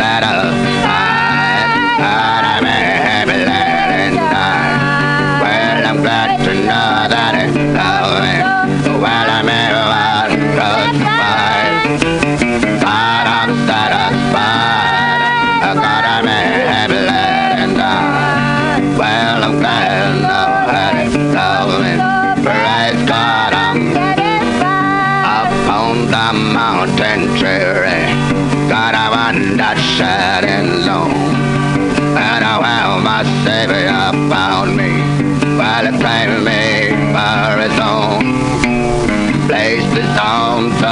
[0.00, 1.09] ladder.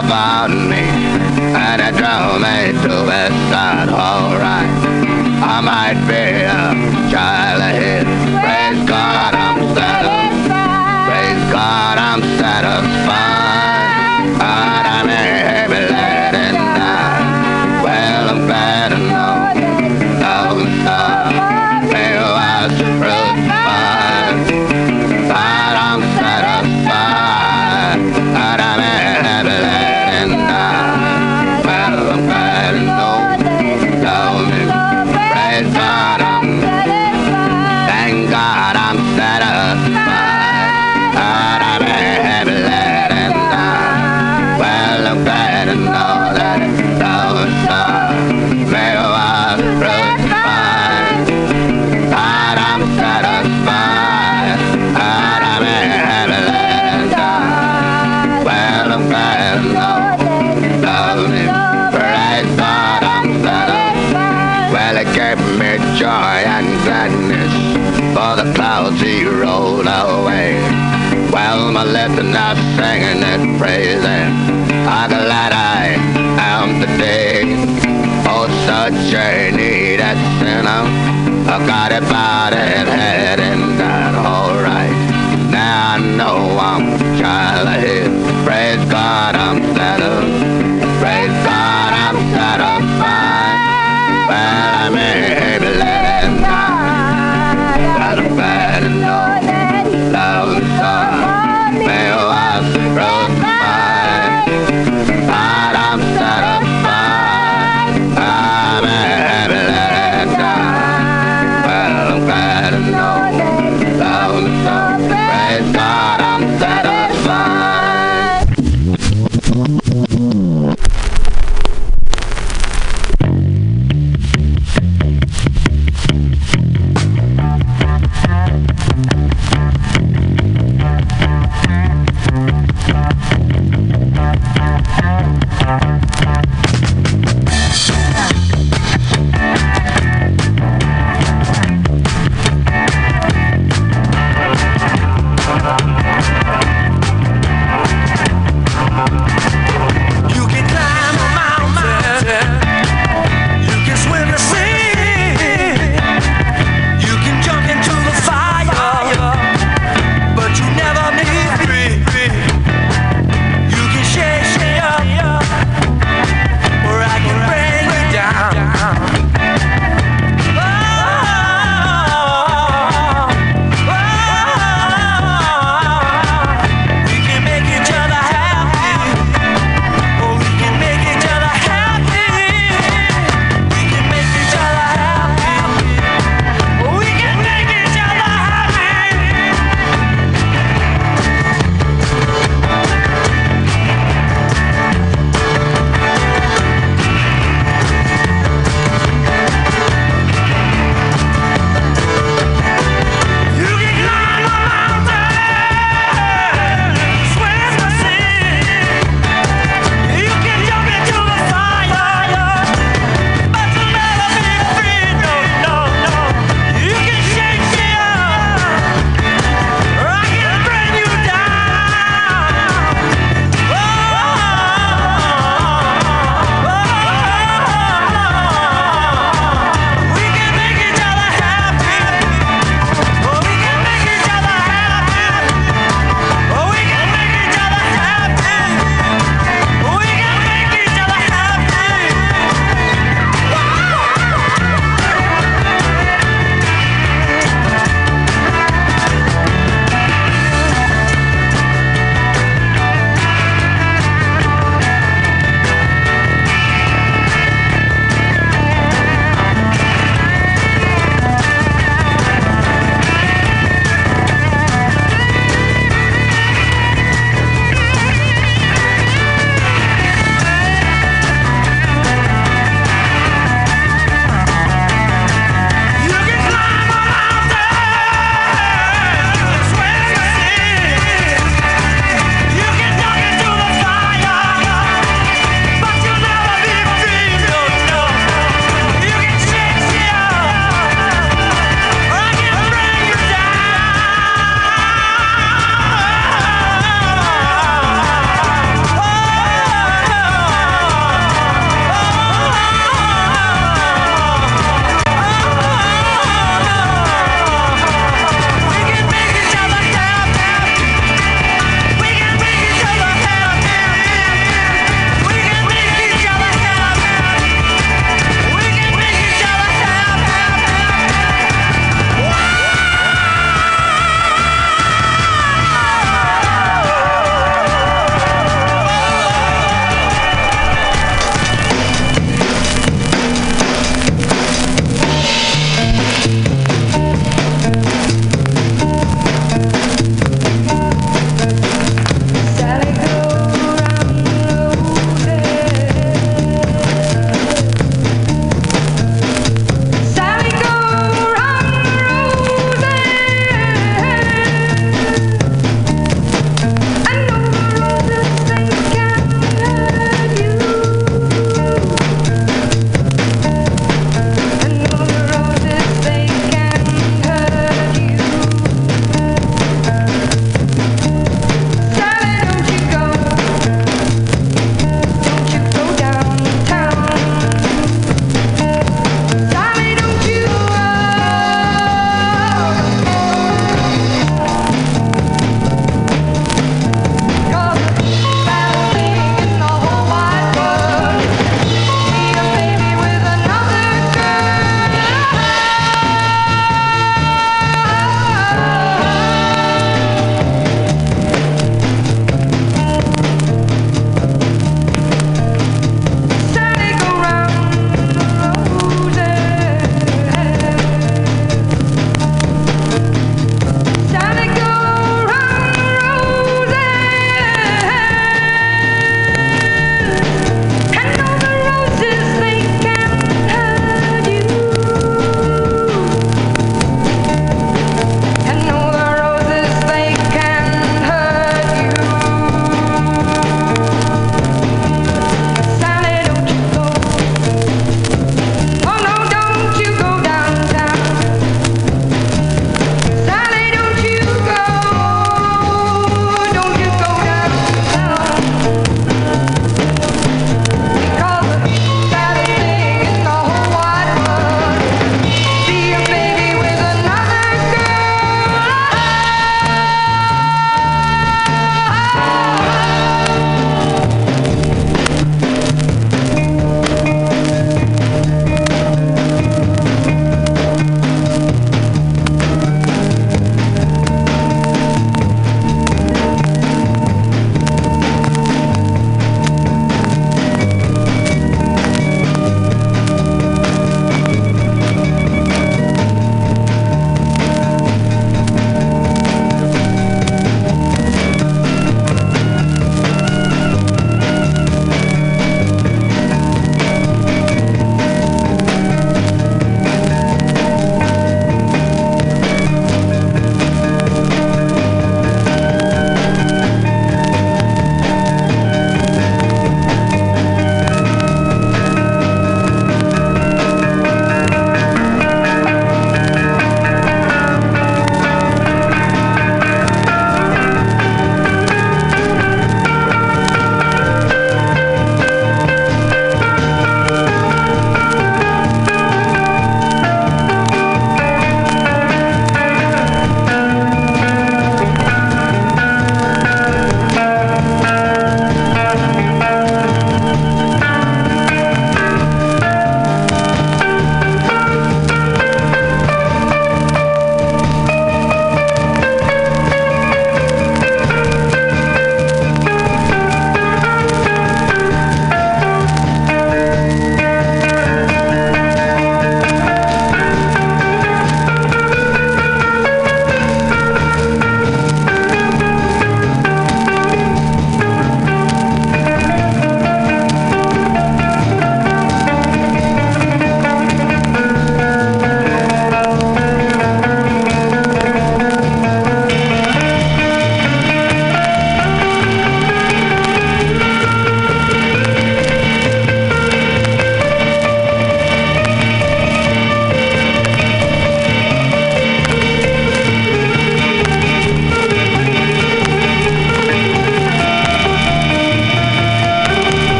[0.00, 0.82] about me
[1.54, 4.70] And it drove me to this sad alright
[5.38, 6.33] I might be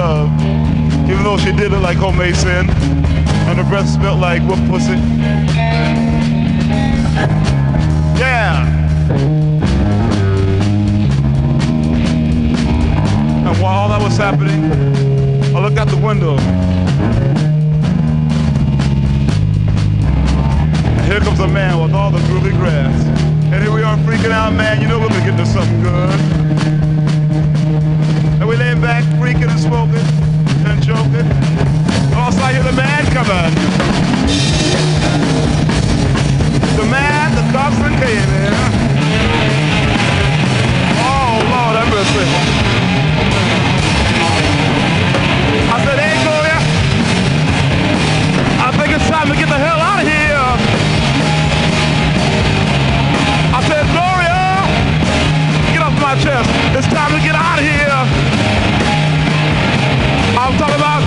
[0.00, 0.30] love.
[1.10, 2.64] Even though she did it like homemade sin.
[3.48, 4.98] And her breath smelled like whoop pussy.
[8.22, 8.66] Yeah.
[13.46, 14.60] And while all that was happening,
[15.54, 16.36] I looked out the window.
[20.96, 22.96] And here comes a man with all the groovy grass.
[23.52, 24.80] And here we are freaking out, man.
[24.80, 26.89] You know we're gonna get into something good.
[28.50, 30.02] And we laying back, freaking and smoking
[30.66, 31.26] and joking.
[32.18, 33.54] Also, I hear the man coming.
[36.74, 38.54] The man, the Dobson came in.
[40.98, 42.26] Oh, Lord, have mercy.
[45.70, 46.58] I said, hey, Gloria.
[48.66, 50.50] I think it's time to get the hell out of here.
[53.54, 54.42] I said, Gloria,
[55.70, 56.50] get off my chest.
[56.76, 57.89] It's time to get out of here.
[60.52, 60.99] I'm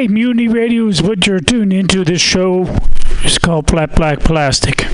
[0.00, 2.04] Hey, Mutiny Radio is what you're tuned into.
[2.06, 2.62] This show
[3.22, 4.86] is called Flat Black Plastic.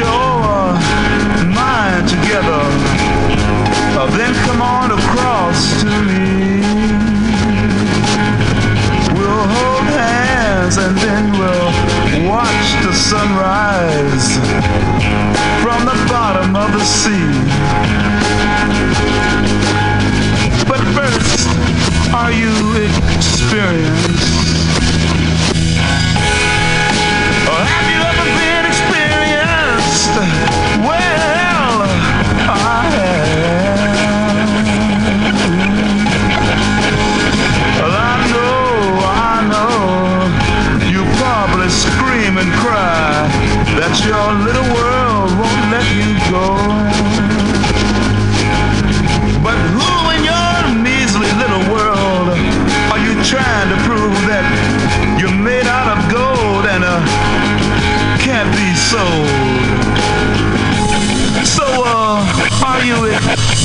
[0.00, 0.72] Your
[1.52, 2.64] mind together,
[3.98, 6.64] uh, then come on across to me.
[9.16, 11.70] We'll hold hands and then we'll
[12.28, 14.26] watch the sunrise
[15.62, 17.30] from the bottom of the sea.
[20.70, 21.48] But first,
[22.14, 22.54] are you
[23.16, 24.29] experienced?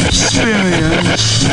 [0.06, 1.46] experience.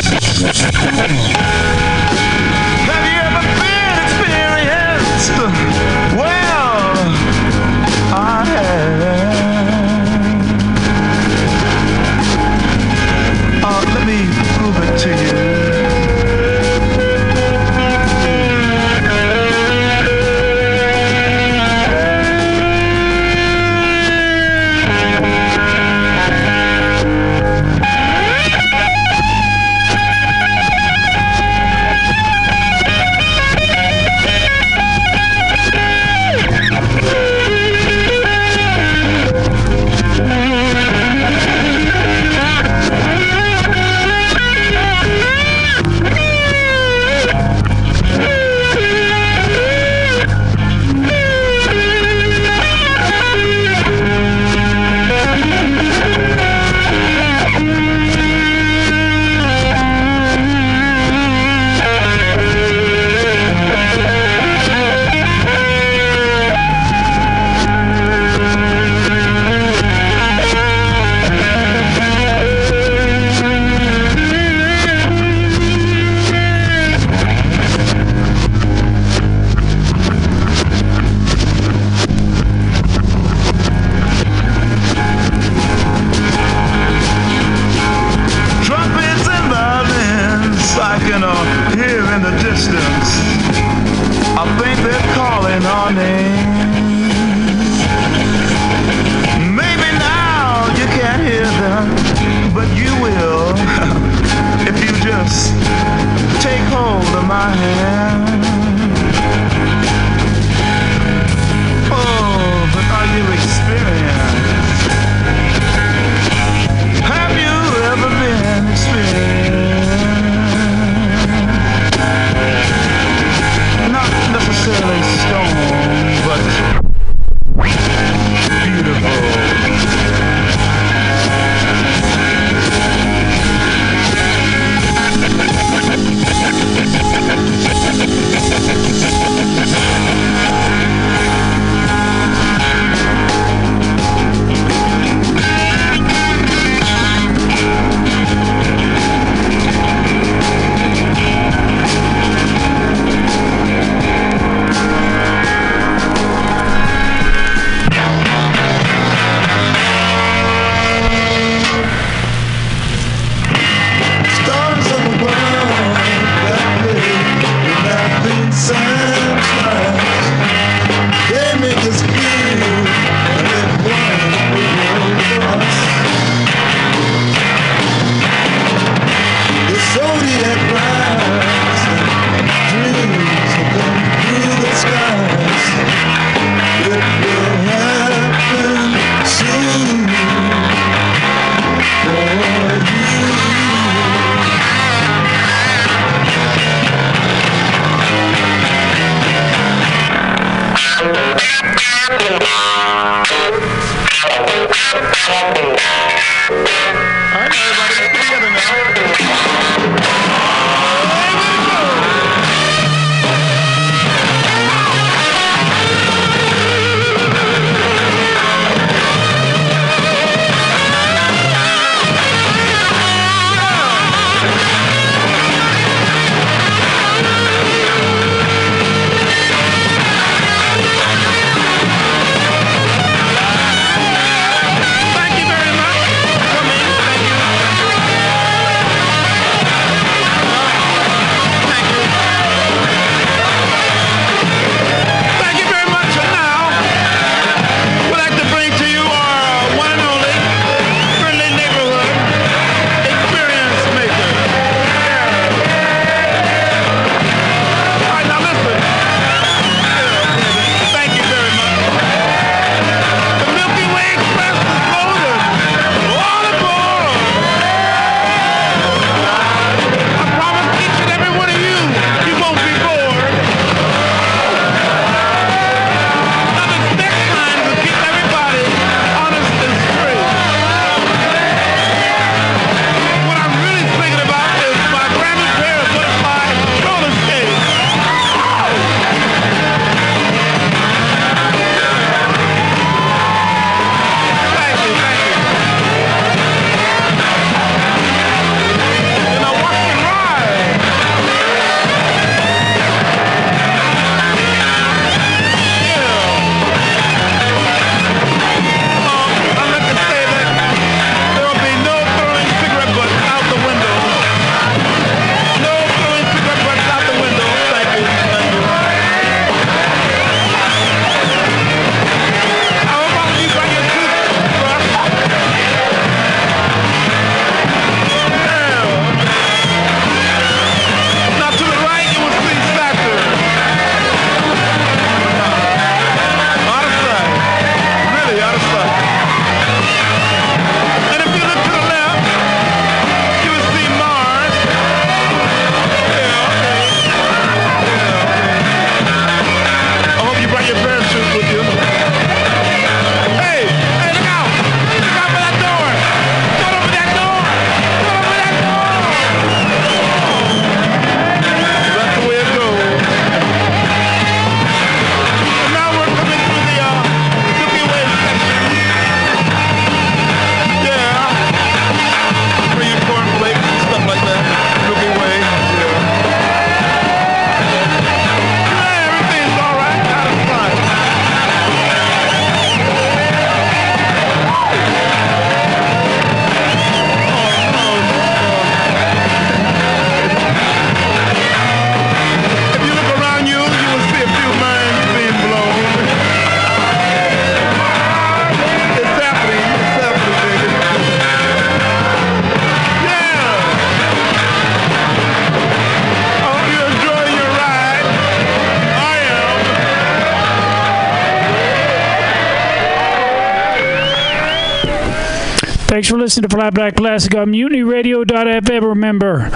[416.03, 418.82] Thanks for listening to Flat Black Plastic on MutinyRadio.fm.
[418.82, 419.48] Remember,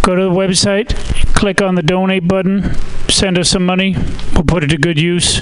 [0.00, 0.94] go to the website,
[1.34, 2.74] click on the donate button,
[3.10, 3.94] send us some money.
[4.32, 5.40] We'll put it to good use.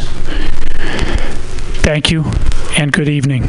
[1.85, 2.25] Thank you,
[2.77, 3.49] and good evening.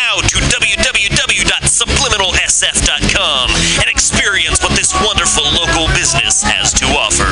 [2.51, 7.23] to and experience what this wonderful local business has to offer.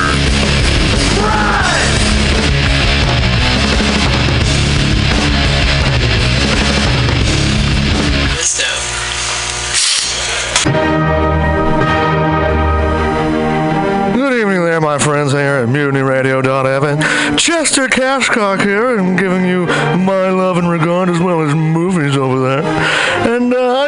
[14.16, 17.38] Good evening there, my friends here at MutinyRadio.fm.
[17.38, 22.40] Chester Cashcock here, and giving you my love and regard as well as movies over
[22.40, 22.64] there.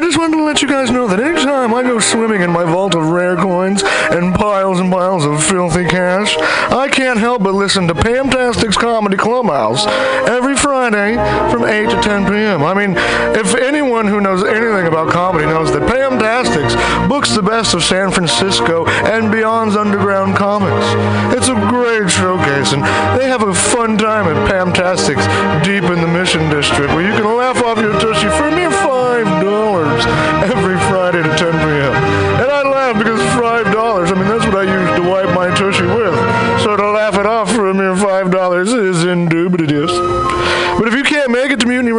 [0.02, 2.64] I just wanted to let you guys know that anytime I go swimming in my
[2.64, 7.53] vault of rare coins and piles and piles of filthy cash, I can't help but
[7.53, 9.86] listen to Pamtastic's Comedy Clubhouse
[10.28, 11.16] every Friday
[11.51, 12.64] from 8 to 10 p.m.
[12.64, 12.95] I mean,
[13.36, 16.76] if anyone who knows anything about comedy knows that Pamtastics
[17.07, 20.86] books the best of San Francisco and beyond's underground comics.
[21.36, 22.84] It's a great showcase, and
[23.18, 25.26] they have a fun time at Pamtastics
[25.64, 29.41] deep in the Mission District where you can laugh off your tushy for mere $5
[30.43, 30.61] every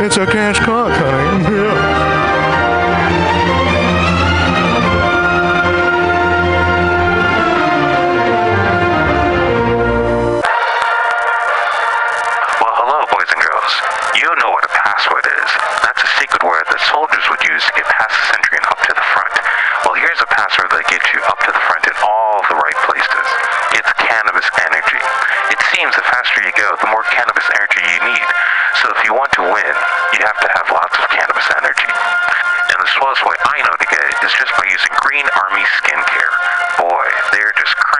[0.00, 1.44] It's a cash cock, honey.
[1.44, 1.76] Yeah.
[12.64, 13.72] Well, hello, boys and girls.
[14.16, 15.50] You know what a password is.
[15.84, 18.80] That's a secret word that soldiers would use to get past the sentry and up
[18.80, 19.36] to the front.
[19.84, 22.78] Well, here's a password that gets you up to the front in all the right
[22.88, 23.26] places.
[23.76, 25.00] It's cannabis energy.
[25.52, 27.44] It seems the faster you go, the more cannabis
[29.20, 29.76] want to win,
[30.16, 31.92] you have to have lots of cannabis energy.
[32.72, 35.60] And the slowest way I know to get it is just by using Green Army
[35.76, 36.32] Skincare.
[36.80, 37.99] Boy, they're just crammed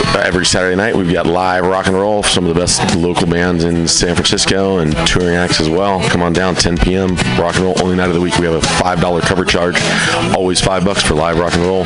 [0.13, 3.25] Uh, every Saturday night, we've got live rock and roll, some of the best local
[3.25, 6.01] bands in San Francisco and touring acts as well.
[6.09, 7.15] Come on down, 10 p.m.
[7.39, 8.37] Rock and roll, only night of the week.
[8.37, 9.77] We have a $5 cover charge,
[10.35, 11.85] always 5 bucks for live rock and roll.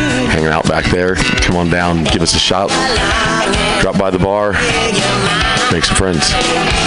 [0.41, 1.15] hanging out back there.
[1.15, 2.69] Come on down, give us a shot.
[3.81, 4.53] Drop by the bar,
[5.71, 6.29] make some friends.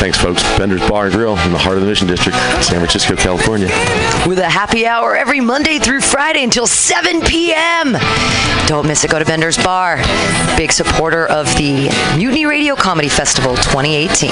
[0.01, 0.43] Thanks, folks.
[0.59, 3.69] Bender's Bar and Grill in the heart of the Mission District, San Francisco, California.
[4.27, 7.97] With a happy hour every Monday through Friday until 7 p.m.
[8.67, 9.11] Don't miss it.
[9.11, 9.99] Go to Bender's Bar.
[10.57, 14.31] Big supporter of the Mutiny Radio Comedy Festival 2018.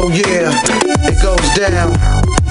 [0.00, 0.52] Oh yeah,
[1.08, 2.17] it goes down.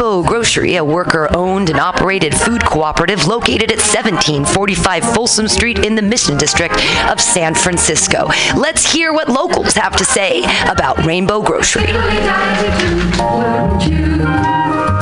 [0.00, 5.94] Rainbow Grocery, a worker owned and operated food cooperative located at 1745 Folsom Street in
[5.94, 6.74] the Mission District
[7.10, 8.30] of San Francisco.
[8.56, 11.84] Let's hear what locals have to say about Rainbow Grocery.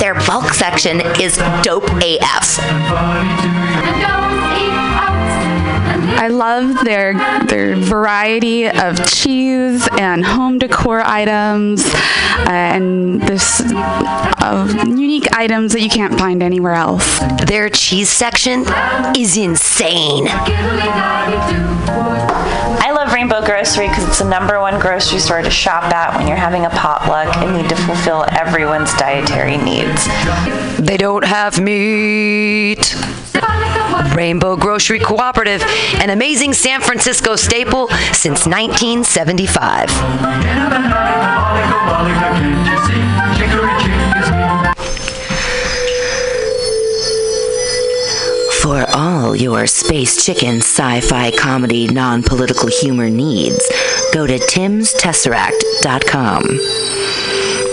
[0.01, 2.59] Their bulk section is dope AF.
[6.29, 7.15] I love their
[7.47, 15.81] their variety of cheese and home decor items uh, and this uh, unique items that
[15.81, 17.19] you can't find anywhere else.
[17.47, 18.67] Their cheese section
[19.17, 20.29] is insane.
[22.81, 26.29] I love Rainbow Grocery because it's the number one grocery store to shop at when
[26.29, 30.07] you're having a potluck and need to fulfill everyone's dietary needs.
[30.79, 32.95] They don't have meat.
[34.19, 35.63] Rainbow Grocery Cooperative,
[36.01, 39.89] an amazing San Francisco staple since 1975.
[48.61, 53.71] For all your space chicken sci fi comedy non political humor needs,
[54.13, 57.08] go to timstesseract.com.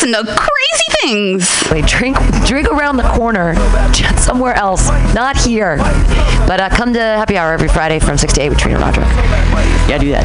[0.00, 1.64] Listen to crazy things.
[1.72, 3.54] Wait, drink, drink around the corner,
[4.16, 5.76] somewhere else, not here.
[6.46, 9.08] But uh, come to happy hour every Friday from six to eight with Trina Roderick.
[9.88, 10.24] Yeah, do that.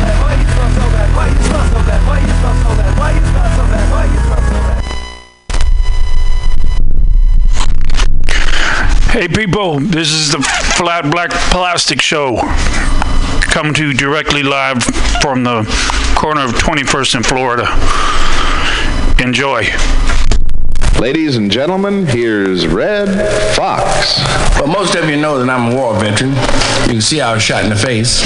[9.09, 10.41] Hey people, this is the
[10.76, 12.38] Flat Black Plastic Show.
[13.41, 14.84] Coming to you directly live
[15.21, 15.63] from the
[16.15, 18.32] corner of 21st in Florida.
[19.20, 19.66] Enjoy.
[20.99, 23.09] Ladies and gentlemen, here's Redd
[23.55, 24.20] Foxx.
[24.59, 26.32] Well, most of you know that I'm a war veteran.
[26.32, 28.22] You can see I was shot in the face.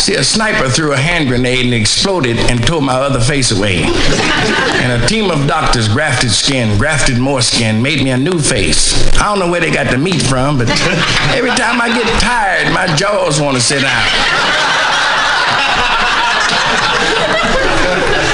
[0.00, 3.82] see, a sniper threw a hand grenade and exploded and tore my other face away.
[3.84, 8.94] And a team of doctors grafted skin, grafted more skin, made me a new face.
[9.18, 10.68] I don't know where they got the meat from, but
[11.36, 14.04] every time I get tired, my jaws want to sit down.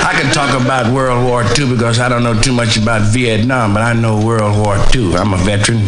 [0.07, 3.73] I can talk about World War II because I don't know too much about Vietnam,
[3.73, 5.15] but I know World War II.
[5.15, 5.79] I'm a veteran.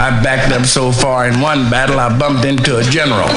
[0.00, 3.28] I backed up so far in one battle, I bumped into a general.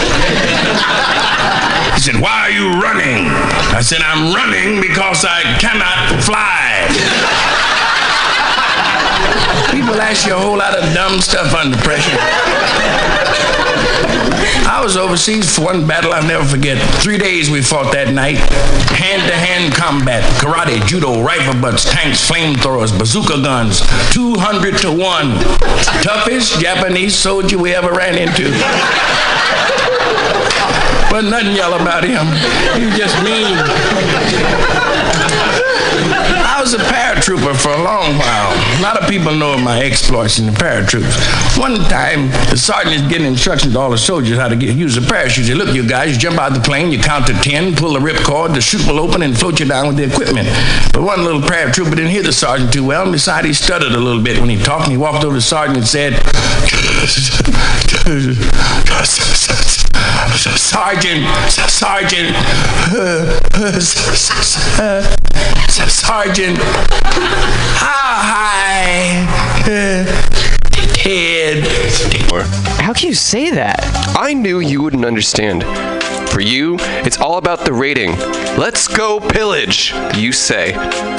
[1.96, 3.28] He said, Why are you running?
[3.76, 6.88] I said, I'm running because I cannot fly.
[9.72, 12.16] People ask you a whole lot of dumb stuff under pressure.
[14.68, 16.78] I was overseas for one battle I'll never forget.
[17.02, 18.38] Three days we fought that night.
[18.96, 23.82] Hand to hand combat, karate, judo, rifle butts, tanks, flamethrowers, bazooka guns,
[24.12, 25.00] 200 to 1.
[26.02, 28.52] Toughest Japanese soldier we ever ran into.
[31.10, 32.26] But nothing yell about him.
[32.76, 33.56] He just mean.
[36.66, 38.80] Was a paratrooper for a long while.
[38.80, 41.60] A lot of people know of my exploits in the paratroops.
[41.60, 44.98] One time, the sergeant is getting instructions to all the soldiers how to get, use
[44.98, 45.46] a parachute.
[45.46, 47.76] He said, look, you guys, you jump out of the plane, you count to 10,
[47.76, 50.48] pull the ripcord, the chute will open and float you down with the equipment.
[50.92, 54.00] But one little paratrooper didn't hear the sergeant too well, and besides, he stuttered a
[54.00, 56.14] little bit when he talked, and he walked over to the sergeant and said,
[60.36, 62.36] Sergeant, Sergeant,
[65.72, 66.58] Sergeant,
[67.80, 69.26] hi,
[70.94, 71.64] Ted.
[72.80, 73.80] How can you say that?
[74.18, 75.64] I knew you wouldn't understand.
[76.30, 76.76] For you,
[77.06, 78.18] it's all about the rating.
[78.58, 80.74] Let's go pillage, you say.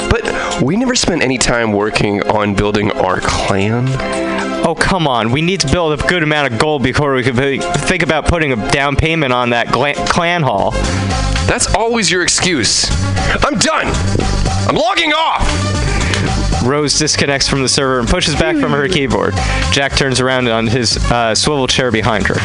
[0.09, 3.87] But we never spent any time working on building our clan.
[4.67, 5.31] Oh, come on.
[5.31, 8.51] We need to build a good amount of gold before we can think about putting
[8.51, 10.71] a down payment on that clan hall.
[11.47, 12.85] That's always your excuse.
[13.45, 13.87] I'm done.
[14.67, 16.63] I'm logging off.
[16.65, 19.35] Rose disconnects from the server and pushes back from her keyboard.
[19.71, 22.35] Jack turns around on his uh, swivel chair behind her.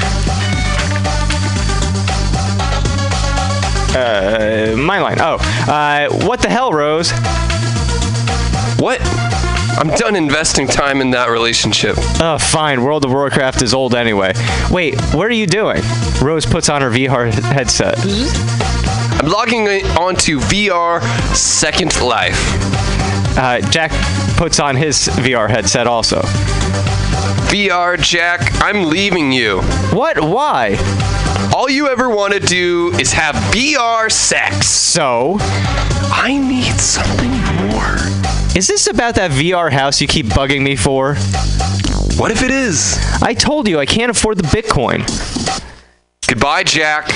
[3.98, 5.16] Uh, my line.
[5.18, 7.10] Oh, uh, what the hell, Rose?
[8.78, 9.00] What?
[9.78, 11.96] I'm done investing time in that relationship.
[12.20, 12.82] Oh, fine.
[12.84, 14.32] World of Warcraft is old anyway.
[14.70, 15.82] Wait, what are you doing?
[16.20, 17.96] Rose puts on her VR headset.
[18.00, 19.66] I'm logging
[19.98, 21.02] onto VR
[21.34, 22.36] Second Life.
[23.36, 23.90] Uh, Jack
[24.36, 26.20] puts on his VR headset also.
[27.50, 29.62] VR Jack, I'm leaving you.
[29.92, 30.20] What?
[30.20, 30.76] Why?
[31.54, 34.68] All you ever want to do is have VR sex.
[34.68, 35.36] So?
[35.40, 37.30] I need something
[37.70, 38.21] more.
[38.54, 41.14] Is this about that VR house you keep bugging me for?
[42.18, 42.98] What if it is?
[43.22, 45.00] I told you I can't afford the Bitcoin.
[46.26, 47.08] Goodbye, Jack.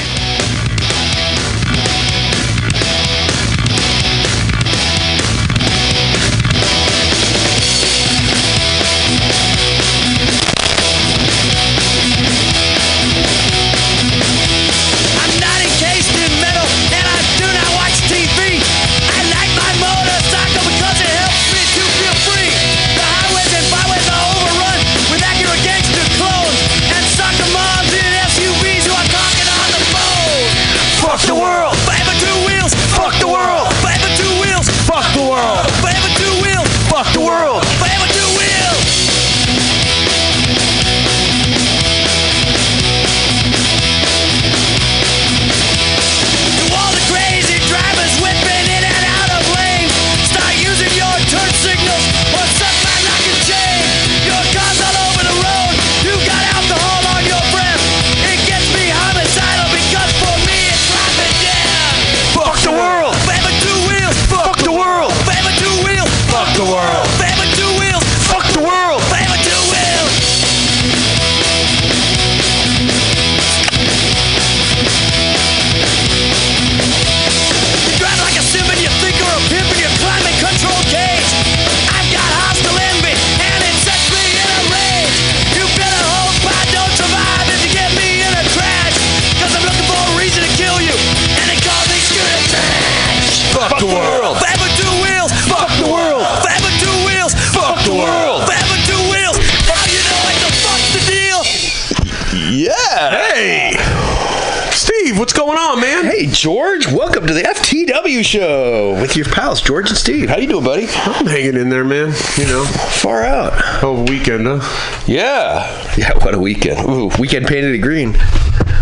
[107.27, 110.29] Welcome to the FTW show with your pals George and Steve.
[110.29, 110.87] How you doing, buddy?
[110.89, 112.15] I'm hanging in there, man.
[112.37, 113.53] You know, far out.
[113.83, 115.03] Oh, weekend, huh?
[115.09, 115.67] Yeah,
[115.97, 116.13] yeah.
[116.25, 116.89] What a weekend!
[116.89, 118.13] Ooh, weekend painted it green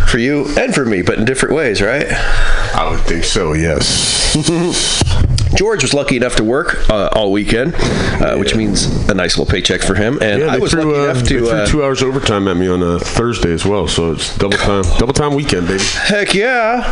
[0.09, 2.07] for you and for me, but in different ways, right?
[2.13, 3.55] I would think so.
[3.55, 4.35] Yes.
[5.57, 9.51] George was lucky enough to work uh, all weekend, uh, which means a nice little
[9.51, 10.19] paycheck for him.
[10.21, 11.39] And Yeah, I was threw, lucky uh, enough they to.
[11.39, 14.59] threw Uh, two hours overtime at me on a Thursday as well, so it's double
[14.59, 15.83] time, double time weekend, baby.
[15.83, 16.83] Heck yeah!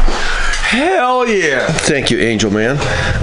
[0.73, 1.66] Hell yeah!
[1.70, 2.77] Thank you, Angel Man.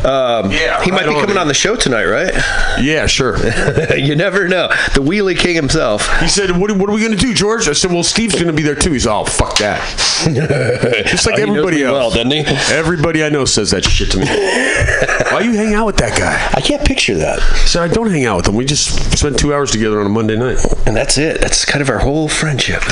[0.06, 1.38] Um, Yeah, he might right be coming man.
[1.40, 2.32] on the show tonight, right?
[2.80, 3.38] Yeah, sure.
[3.98, 4.68] you never know.
[4.94, 6.08] The Wheelie King himself.
[6.20, 8.48] He said, "What, what are we going to do, George?" I said, "Well, Steve's going
[8.48, 9.80] to be there too." He's all, "Oh, fuck that."
[11.10, 11.94] Just like Oh, everybody else.
[11.94, 12.44] well, doesn't he?
[12.76, 14.26] Everybody I know says that shit to me.
[15.32, 16.52] Why you hang out with that guy?
[16.54, 17.40] I can't picture that.
[17.66, 18.56] So I don't hang out with him.
[18.56, 20.58] We just spent two hours together on a Monday night.
[20.86, 21.40] And that's it.
[21.42, 22.84] That's kind of our whole friendship.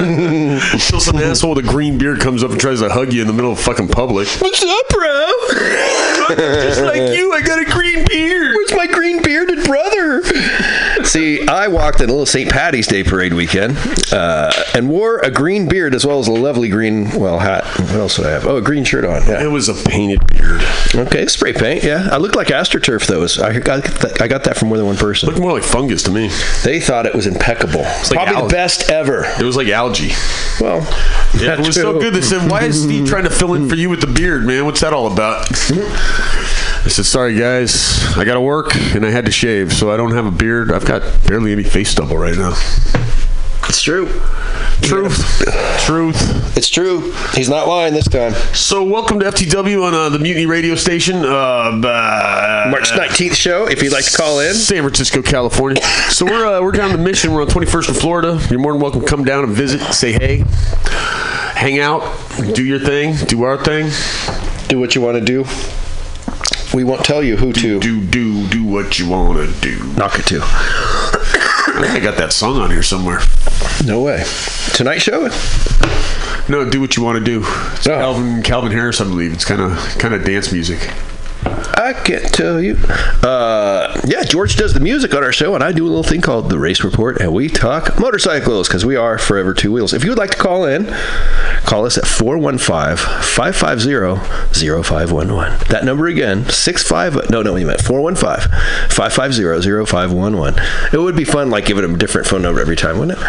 [0.00, 3.26] Until some asshole with a green beard comes up and tries to hug you in
[3.26, 4.28] the middle of fucking public.
[4.28, 5.32] What's up, bro?
[6.36, 8.54] Just like you, I got a green beard.
[8.54, 10.20] Where's my green bearded brother?
[11.08, 12.50] See, I walked in a little St.
[12.50, 13.78] Patty's Day parade weekend
[14.12, 17.64] uh, and wore a green beard as well as a lovely green, well, hat.
[17.78, 18.46] What else did I have?
[18.46, 19.22] Oh, a green shirt on.
[19.26, 19.42] Yeah.
[19.42, 20.62] It was a painted beard.
[20.94, 21.82] Okay, spray paint.
[21.82, 23.22] Yeah, I looked like AstroTurf though.
[23.42, 25.28] I got that, I got that from more than one person.
[25.28, 26.30] Looked more like fungus to me.
[26.62, 27.80] They thought it was impeccable.
[27.82, 28.48] like Probably algae.
[28.48, 29.24] the best ever.
[29.40, 30.10] It was like algae.
[30.60, 30.80] Well,
[31.40, 32.12] Yeah, it was so good.
[32.14, 34.66] They said, "Why is Steve trying to fill in for you with the beard, man?
[34.66, 35.46] What's that all about?"
[36.88, 39.98] I said, "Sorry, guys, I got to work and I had to shave, so I
[39.98, 40.72] don't have a beard.
[40.72, 42.54] I've got barely any face stubble right now."
[43.68, 44.06] It's true.
[44.80, 45.44] Truth,
[45.80, 46.56] truth.
[46.56, 47.12] It's true.
[47.34, 48.32] He's not lying this time.
[48.54, 51.16] So, welcome to FTW on uh, the Mutiny Radio Station.
[51.16, 54.54] Uh, uh, March 19th show, if you'd like to call in.
[54.54, 55.82] San Francisco, California.
[56.08, 57.34] So we're uh, we're down the mission.
[57.34, 58.40] We're on 21st in Florida.
[58.48, 60.42] You're more than welcome to come down and visit, say hey,
[61.54, 62.00] hang out,
[62.54, 63.90] do your thing, do our thing.
[64.68, 65.44] Do what you want to do.
[66.74, 67.80] We won't tell you who to.
[67.80, 69.82] Do do do what you want to do.
[69.94, 70.40] Knock it to.
[70.42, 73.20] I think I got that song on here somewhere.
[73.84, 74.24] No way.
[74.74, 75.28] Tonight show?
[76.48, 77.40] No, do what you want to do.
[77.74, 77.94] It's oh.
[77.98, 79.32] Calvin Calvin Harris, I believe.
[79.32, 80.90] It's kind of kind of dance music.
[81.78, 82.74] I can't tell you.
[83.22, 86.20] Uh, yeah, George does the music on our show, and I do a little thing
[86.20, 89.92] called the Race Report, and we talk motorcycles because we are forever two wheels.
[89.92, 90.86] If you would like to call in,
[91.64, 95.68] call us at 415 550 0511.
[95.68, 97.30] That number again, 65.
[97.30, 98.50] No, no, you meant 415
[98.90, 100.60] 550 0511.
[100.92, 103.24] It would be fun, like giving them a different phone number every time, wouldn't it?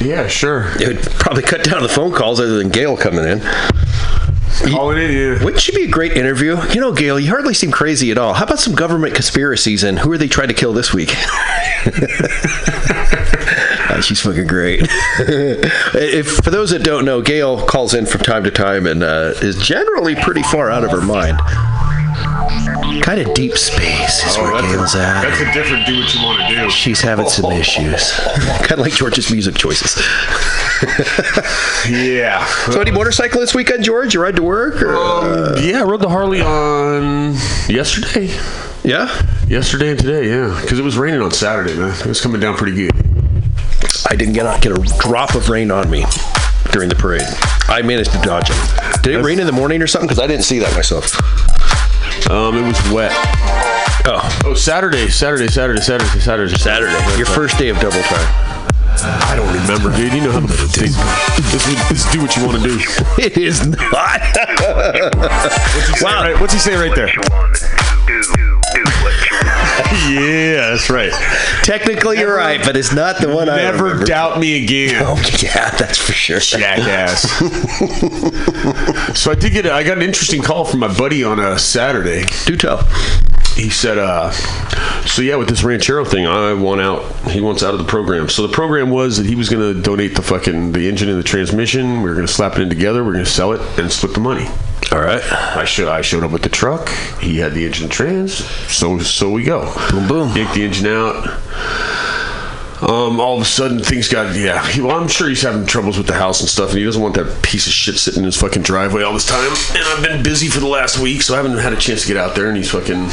[0.00, 0.72] Yeah, sure.
[0.80, 3.42] It would probably cut down the phone calls other than Gail coming in.
[4.62, 5.44] Calling in, yeah.
[5.44, 6.56] Wouldn't she be a great interview?
[6.72, 8.34] You know, Gail, you hardly seem crazy at all.
[8.34, 11.12] How about some government conspiracies and who are they trying to kill this week?
[13.90, 14.80] Uh, she's fucking great.
[15.18, 19.34] if for those that don't know, Gail calls in from time to time and uh,
[19.42, 21.38] is generally pretty far out of her mind.
[23.02, 25.22] Kind of deep space is where Oh, that's Gail's a, at.
[25.22, 26.70] That's a different do what you want to do.
[26.70, 28.10] She's having some issues.
[28.60, 29.96] kind of like George's music choices.
[31.88, 32.44] yeah.
[32.70, 34.14] So, any motorcycle this weekend, George?
[34.14, 34.82] You ride to work?
[34.82, 37.34] Or, uh, yeah, I rode the Harley on
[37.68, 38.26] yesterday.
[38.84, 39.08] Yeah?
[39.48, 40.58] Yesterday and today, yeah.
[40.60, 41.90] Because it was raining on Saturday, man.
[41.98, 42.92] It was coming down pretty good.
[44.10, 46.04] I didn't get a, get a drop of rain on me
[46.72, 47.22] during the parade.
[47.68, 49.02] I managed to dodge it.
[49.02, 50.06] Did it rain in the morning or something?
[50.08, 51.12] Because I didn't see that myself.
[52.30, 53.12] Um, it was wet.
[54.06, 54.40] Oh.
[54.44, 57.16] Oh, Saturday, Saturday, Saturday, Saturday, Saturday, Saturday.
[57.16, 58.50] Your first day of double time.
[58.96, 60.12] I don't remember, dude.
[60.12, 60.96] You know how this, is-
[61.52, 62.78] this is do what you want to do.
[63.18, 64.20] It is not.
[65.14, 67.08] What's he, say right, what's he say right there?
[70.10, 71.12] Yeah, that's right.
[71.62, 75.02] Technically, you're right, but it's not the one I Never doubt me again.
[75.06, 76.40] Oh, yeah, that's for sure.
[76.40, 77.22] Jackass.
[79.18, 81.58] so I did get a, I got an interesting call from my buddy on a
[81.58, 82.24] Saturday.
[82.46, 82.82] Do tell.
[83.56, 84.32] He said, uh,
[85.06, 87.04] so yeah, with this Ranchero thing, I want out.
[87.30, 88.28] He wants out of the program.
[88.28, 91.18] So the program was that he was going to donate the fucking the engine and
[91.18, 92.02] the transmission.
[92.02, 93.04] We were going to slap it in together.
[93.04, 94.48] We are going to sell it and split the money.
[94.92, 95.22] All right.
[95.32, 96.88] I showed I showed up with the truck.
[97.20, 98.34] He had the engine trans.
[98.72, 99.72] So so we go.
[99.90, 100.36] Boom boom.
[100.36, 101.40] Yank the engine out.
[102.82, 104.66] Um, all of a sudden things got yeah.
[104.66, 107.00] He, well, I'm sure he's having troubles with the house and stuff, and he doesn't
[107.00, 109.50] want that piece of shit sitting in his fucking driveway all this time.
[109.74, 112.08] And I've been busy for the last week, so I haven't had a chance to
[112.08, 112.48] get out there.
[112.48, 113.04] And he's fucking.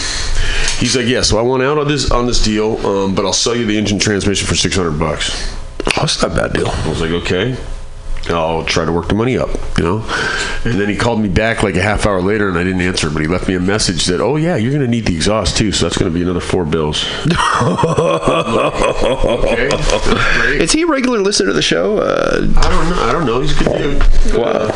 [0.79, 1.21] He's like, yeah.
[1.21, 3.77] So I want out on this on this deal, um, but I'll sell you the
[3.77, 5.55] engine transmission for six hundred bucks.
[5.85, 6.67] Oh, that's not a bad deal.
[6.67, 7.55] I was like, okay.
[8.31, 9.97] I'll try to work the money up, you know.
[10.65, 13.09] And then he called me back like a half hour later, and I didn't answer.
[13.09, 15.57] But he left me a message that, "Oh yeah, you're going to need the exhaust
[15.57, 17.05] too, so that's going to be another four bills."
[20.61, 21.99] Is he a regular listener to the show?
[21.99, 23.03] Uh, I don't know.
[23.03, 23.41] I don't know.
[23.41, 24.37] He's a good dude.
[24.37, 24.67] Wow.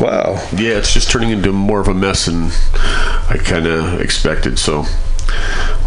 [0.00, 0.48] Wow.
[0.56, 2.50] Yeah, it's just turning into more of a mess than
[3.30, 4.58] I kind of expected.
[4.58, 4.84] So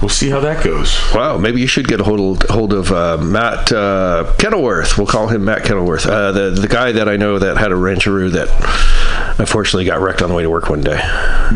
[0.01, 0.97] we'll see how that goes.
[1.13, 4.97] Wow, maybe you should get a hold hold of uh, Matt uh, Kenilworth.
[4.97, 7.75] We'll call him Matt Kenilworth, uh, the the guy that I know that had a
[7.75, 8.49] Ranchero that
[9.39, 10.99] unfortunately got wrecked on the way to work one day.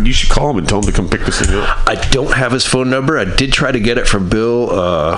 [0.04, 1.88] You should call him and tell him to come pick this thing up.
[1.88, 3.18] I don't have his phone number.
[3.18, 4.70] I did try to get it from Bill.
[4.72, 5.18] Uh,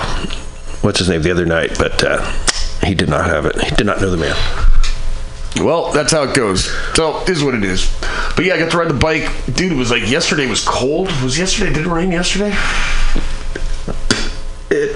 [0.81, 2.21] what's his name the other night, but uh,
[2.83, 3.59] he did not have it.
[3.61, 4.35] He did not know the man.
[5.57, 6.65] Well, that's how it goes.
[6.95, 7.93] So, it is what it is.
[8.35, 9.29] But yeah, I got to ride the bike.
[9.53, 11.11] Dude, it was like yesterday was cold.
[11.21, 11.73] Was yesterday?
[11.73, 12.55] Did it rain yesterday?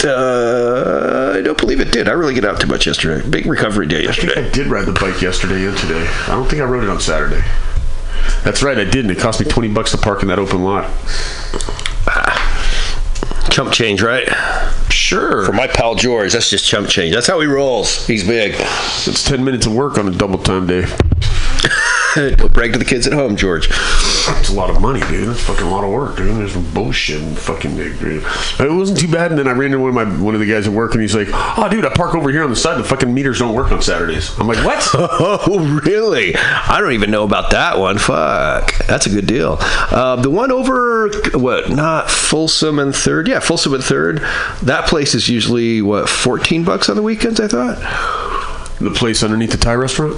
[0.05, 2.07] Uh, I don't believe it did.
[2.07, 3.27] I really get out too much yesterday.
[3.27, 4.47] Big recovery day I yesterday.
[4.47, 6.05] I did ride the bike yesterday and today.
[6.23, 7.43] I don't think I rode it on Saturday.
[8.43, 10.63] That's right, I did, and it cost me 20 bucks to park in that open
[10.63, 10.89] lot.
[13.49, 14.27] Chump change, right?
[14.91, 15.45] Sure.
[15.45, 17.13] For my pal George, that's just chump change.
[17.13, 18.05] That's how he rolls.
[18.05, 18.55] He's big.
[18.57, 20.81] It's 10 minutes of work on a double time day.
[22.53, 23.69] Brag to the kids at home, George.
[24.27, 25.27] It's a lot of money, dude.
[25.27, 26.35] That's fucking a lot of work, dude.
[26.37, 27.75] There's some bullshit and fucking.
[27.75, 28.23] Dude.
[28.59, 30.45] It wasn't too bad, and then I ran into one of my one of the
[30.45, 32.77] guys at work, and he's like, "Oh, dude, I park over here on the side.
[32.79, 34.83] The fucking meters don't work on Saturdays." I'm like, "What?"
[35.47, 36.35] Oh, really?
[36.35, 37.97] I don't even know about that one.
[37.97, 38.73] Fuck.
[38.87, 39.57] That's a good deal.
[39.59, 43.27] Uh, the one over, what, not Folsom and Third?
[43.27, 44.19] Yeah, Folsom and Third.
[44.63, 47.77] That place is usually, what, 14 bucks on the weekends, I thought?
[48.79, 50.17] The place underneath the Thai restaurant?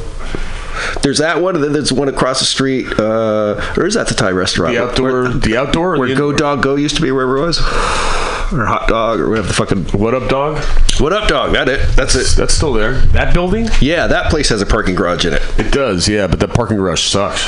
[1.02, 2.88] There's that one, and then there's one across the street.
[3.00, 4.74] Uh, or is that the Thai restaurant?
[4.76, 6.32] The outdoor, the outdoor, Where the Go?
[6.34, 7.60] Dog Go used to be, wherever it was?
[7.60, 9.86] Or Hot Dog, or whatever the fucking.
[10.00, 10.64] What up, dog?
[11.00, 11.52] What up, dog?
[11.54, 11.88] That it.
[11.96, 12.36] That's it.
[12.38, 12.94] That's still there.
[13.08, 13.68] That building?
[13.82, 15.42] Yeah, that place has a parking garage in it.
[15.60, 17.44] It does, yeah, but the parking garage sucks.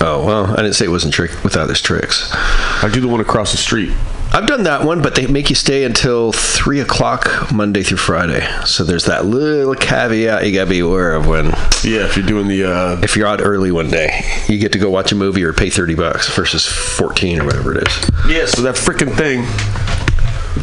[0.00, 2.30] Oh well, I didn't say it wasn't trick without its tricks.
[2.32, 3.92] I do the one across the street.
[4.34, 8.44] I've done that one, but they make you stay until three o'clock Monday through Friday.
[8.66, 11.46] So there's that little caveat you gotta be aware of when.
[11.84, 12.64] Yeah, if you're doing the.
[12.64, 15.52] Uh, if you're out early one day, you get to go watch a movie or
[15.52, 18.10] pay thirty bucks versus fourteen or whatever it is.
[18.28, 19.44] Yeah, so that freaking thing.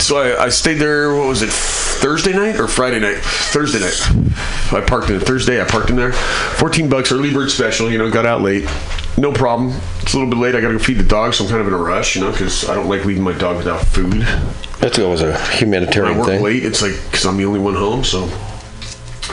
[0.02, 1.16] So I, I stayed there.
[1.16, 1.50] What was it?
[1.50, 3.20] Thursday night or Friday night?
[3.20, 4.74] Thursday night.
[4.74, 5.62] I parked in Thursday.
[5.62, 6.12] I parked in there.
[6.12, 7.90] Fourteen bucks early bird special.
[7.90, 8.68] You know, got out late.
[9.18, 9.74] No problem.
[10.02, 10.56] It's a little bit late.
[10.56, 12.16] I got to go feed the dog, so I'm kind of in a rush.
[12.16, 14.22] You know, because I don't like leaving my dog without food.
[14.80, 16.44] That's always a humanitarian When I work thing.
[16.44, 18.04] late, it's like because I'm the only one home.
[18.04, 18.28] So,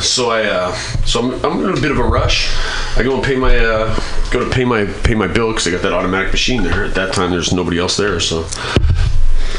[0.01, 0.73] so I, uh,
[1.07, 2.55] so I'm, I'm in a bit of a rush.
[2.97, 3.99] I go and pay my, uh,
[4.31, 6.85] go to pay my pay my bill because I got that automatic machine there.
[6.85, 8.45] At that time, there's nobody else there, so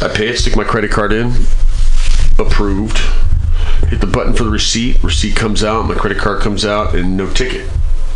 [0.02, 1.34] I pay it, stick my credit card in,
[2.38, 2.98] approved.
[3.88, 5.02] Hit the button for the receipt.
[5.04, 5.88] Receipt comes out.
[5.88, 7.68] My credit card comes out, and no ticket.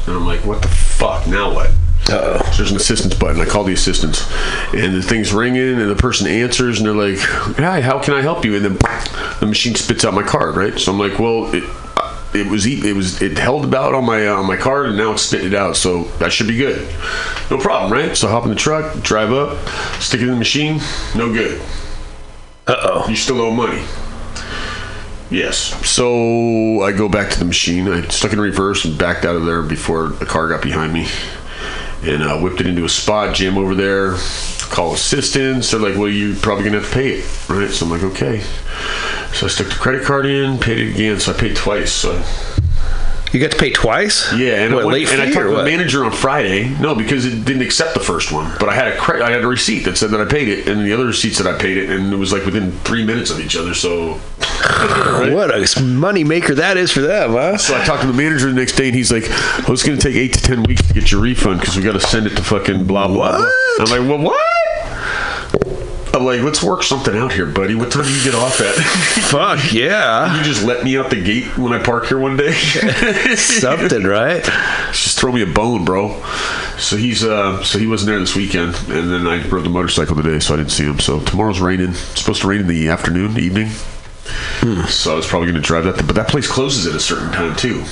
[0.06, 1.26] And I'm like, what the fuck?
[1.28, 1.72] Now what?
[2.10, 2.38] Uh-oh.
[2.52, 3.40] So there's an assistance button.
[3.40, 4.30] I call the assistants,
[4.74, 7.20] and the thing's ringing, and the person answers, and they're like,
[7.58, 8.78] "Hi, how can I help you?" And then
[9.40, 10.78] the machine spits out my card, right?
[10.78, 11.64] So I'm like, "Well, it,
[11.96, 14.98] uh, it was it was it held about on my uh, on my card, and
[14.98, 16.86] now it's spitting it out, so that should be good.
[17.50, 19.58] No problem, right?" So I hop in the truck, drive up,
[20.02, 20.82] stick it in the machine,
[21.16, 21.62] no good.
[22.68, 23.10] Uh oh.
[23.10, 23.82] You still owe money.
[25.30, 25.58] Yes.
[25.90, 27.88] So I go back to the machine.
[27.90, 31.08] I stuck in reverse and backed out of there before the car got behind me.
[32.04, 34.16] And uh, whipped it into a spot, jam over there,
[34.70, 35.72] call assistance.
[35.72, 37.70] They're like, well, you're probably to have to pay it, right?
[37.70, 38.42] So I'm like, okay.
[39.34, 41.20] So I stuck the credit card in, paid it again.
[41.20, 41.92] So I paid twice.
[41.92, 42.22] So
[43.34, 44.32] You got to pay twice?
[44.34, 46.70] yeah, and, what, I, went, and I talked to the manager on Friday.
[46.80, 48.56] No, because it didn't accept the first one.
[48.60, 50.68] But I had a cre- I had a receipt that said that I paid it,
[50.68, 53.32] and the other receipts that I paid it, and it was like within three minutes
[53.32, 53.74] of each other.
[53.74, 54.14] So
[55.34, 57.58] What a money maker that is for them, huh?
[57.58, 59.24] So I talked to the manager the next day, and he's like,
[59.68, 61.82] "Oh, it's going to take eight to ten weeks to get your refund because we
[61.82, 63.52] got to send it to fucking blah blah." blah.
[63.80, 65.83] I'm like, "Well, what?"
[66.14, 67.74] I'm like, "Let's work something out here, buddy.
[67.74, 68.76] What time do you get off at?"
[69.32, 70.38] Fuck yeah!
[70.38, 72.54] you just let me out the gate when I park here one day.
[73.36, 74.44] Something, right?
[74.92, 76.22] Just throw me a bone, bro.
[76.78, 80.16] So he's uh, so he wasn't there this weekend, and then I rode the motorcycle
[80.16, 81.00] today, so I didn't see him.
[81.00, 81.90] So tomorrow's raining.
[81.90, 83.70] It's supposed to rain in the afternoon, evening.
[84.88, 87.32] So I was probably going to drive that, but that place closes at a certain
[87.32, 87.84] time too.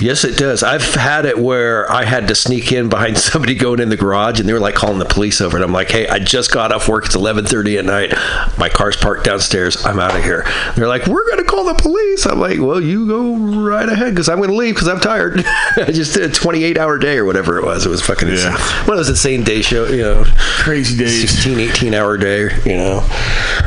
[0.00, 0.62] Yes, it does.
[0.62, 4.40] I've had it where I had to sneak in behind somebody going in the garage,
[4.40, 6.72] and they were like calling the police over And I'm like, "Hey, I just got
[6.72, 7.06] off work.
[7.06, 8.14] It's 11:30 at night.
[8.58, 9.84] My car's parked downstairs.
[9.84, 10.44] I'm out of here."
[10.76, 14.28] They're like, "We're gonna call the police." I'm like, "Well, you go right ahead, because
[14.28, 15.42] I'm gonna leave because I'm tired."
[15.76, 17.86] I just did a 28 hour day or whatever it was.
[17.86, 18.34] It was fucking Yeah.
[18.34, 18.52] insane.
[18.86, 20.24] one of those insane day show, you know,
[20.58, 21.20] Crazy days.
[21.30, 23.04] 16, 18 hour day, you know.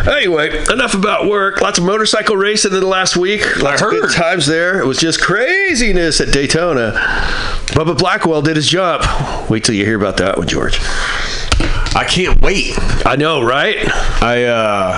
[0.08, 1.62] Anyway, enough about work.
[1.62, 3.62] Lots of motorcycle racing in the last week.
[3.62, 4.80] Lots of good times there.
[4.80, 5.22] It was just
[5.76, 6.94] craziness at Daytona.
[7.76, 9.04] Bubba Blackwell did his jump.
[9.50, 10.78] Wait till you hear about that one, George.
[11.94, 12.74] I can't wait.
[13.06, 13.76] I know, right?
[14.24, 14.98] I uh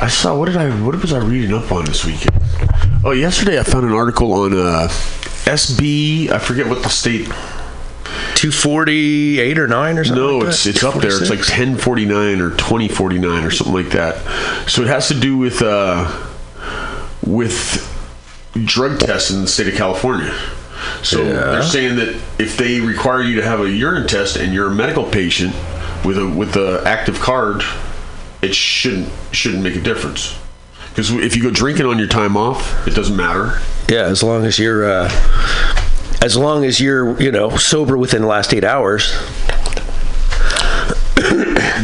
[0.00, 2.30] I saw what did I what was I reading up on this weekend?
[3.04, 4.88] Oh, yesterday I found an article on uh
[5.44, 7.26] SB, I forget what the state
[8.36, 10.70] 248 or 9 or something No, like it's that?
[10.70, 11.10] it's up there.
[11.10, 14.16] It's like 1049 or 2049 or something like that.
[14.70, 16.08] So it has to do with uh
[17.26, 17.90] with
[18.64, 20.32] drug tests in the state of California.
[21.02, 21.32] So Yeah.
[21.50, 24.74] they're saying that if they require you to have a urine test and you're a
[24.74, 25.54] medical patient
[26.04, 27.62] with a with a active card,
[28.42, 30.34] it shouldn't shouldn't make a difference.
[30.90, 33.58] Because if you go drinking on your time off, it doesn't matter.
[33.88, 35.10] Yeah, as long as you're uh
[36.22, 39.12] as long as you're, you know, sober within the last 8 hours.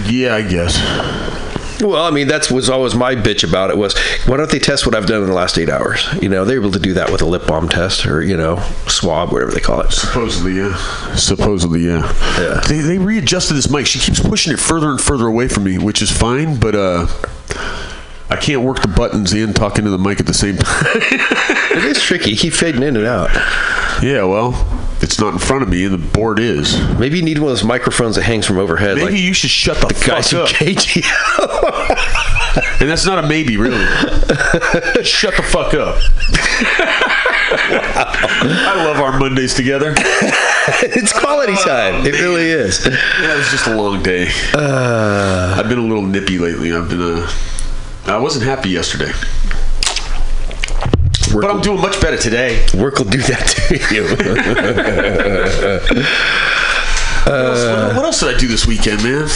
[0.08, 0.76] yeah, I guess.
[1.80, 3.96] Well, I mean, that's was always my bitch about it was
[4.26, 6.06] why don't they test what I've done in the last eight hours?
[6.20, 8.56] You know, they're able to do that with a lip balm test or you know
[8.86, 9.92] swab, whatever they call it.
[9.92, 10.74] Supposedly, yeah.
[11.14, 12.00] Supposedly, yeah.
[12.38, 12.60] Yeah.
[12.68, 13.86] They, they readjusted this mic.
[13.86, 17.06] She keeps pushing it further and further away from me, which is fine, but uh,
[18.28, 20.84] I can't work the buttons and talking to the mic at the same time.
[20.86, 22.36] it is tricky.
[22.36, 23.30] Keep fading in and out.
[24.02, 24.52] Yeah, well,
[25.10, 26.78] it's not in front of me, the board is.
[26.96, 28.94] Maybe you need one of those microphones that hangs from overhead.
[28.96, 30.80] Maybe like you should shut the, guys fuck who up.
[32.80, 33.84] and that's not a maybe, really.
[35.02, 35.98] Shut the fuck up.
[38.62, 39.94] I love our Mondays together.
[39.96, 42.06] it's quality time.
[42.06, 42.86] It really is.
[42.86, 44.28] Yeah, it was just a long day.
[44.54, 46.72] Uh, I've been a little nippy lately.
[46.72, 47.28] I've been uh,
[48.06, 49.10] I wasn't happy yesterday.
[51.32, 52.66] But I'm doing much better today.
[52.74, 54.04] Work will do that to you.
[57.24, 59.26] what, else, what- else did I do this weekend, man?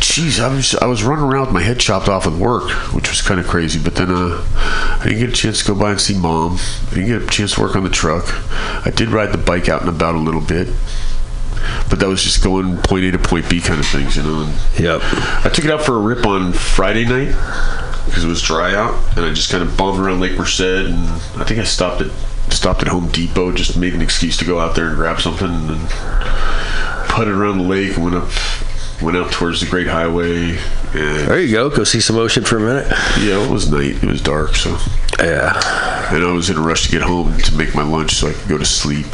[0.00, 3.08] Jeez, I was I was running around with my head chopped off with work, which
[3.08, 3.80] was kind of crazy.
[3.82, 6.58] But then uh, I didn't get a chance to go by and see mom.
[6.90, 8.24] I didn't get a chance to work on the truck.
[8.86, 10.68] I did ride the bike out and about a little bit,
[11.90, 14.42] but that was just going point A to point B kind of things, you know.
[14.42, 15.00] And yep.
[15.02, 17.34] I took it out for a rip on Friday night
[18.06, 21.08] because it was dry out, and I just kind of bombed around Lake Merced, and
[21.36, 22.10] I think I stopped at
[22.52, 25.48] stopped at Home Depot, just made an excuse to go out there and grab something,
[25.48, 25.86] and then
[27.08, 28.28] putted around the lake and went up
[29.02, 30.56] went out towards the Great Highway.
[30.94, 31.70] And there you go.
[31.70, 32.86] Go see some ocean for a minute.
[33.20, 34.02] Yeah, it was night.
[34.02, 34.78] It was dark, so
[35.18, 36.14] yeah.
[36.14, 38.32] And I was in a rush to get home to make my lunch so I
[38.32, 39.06] could go to sleep.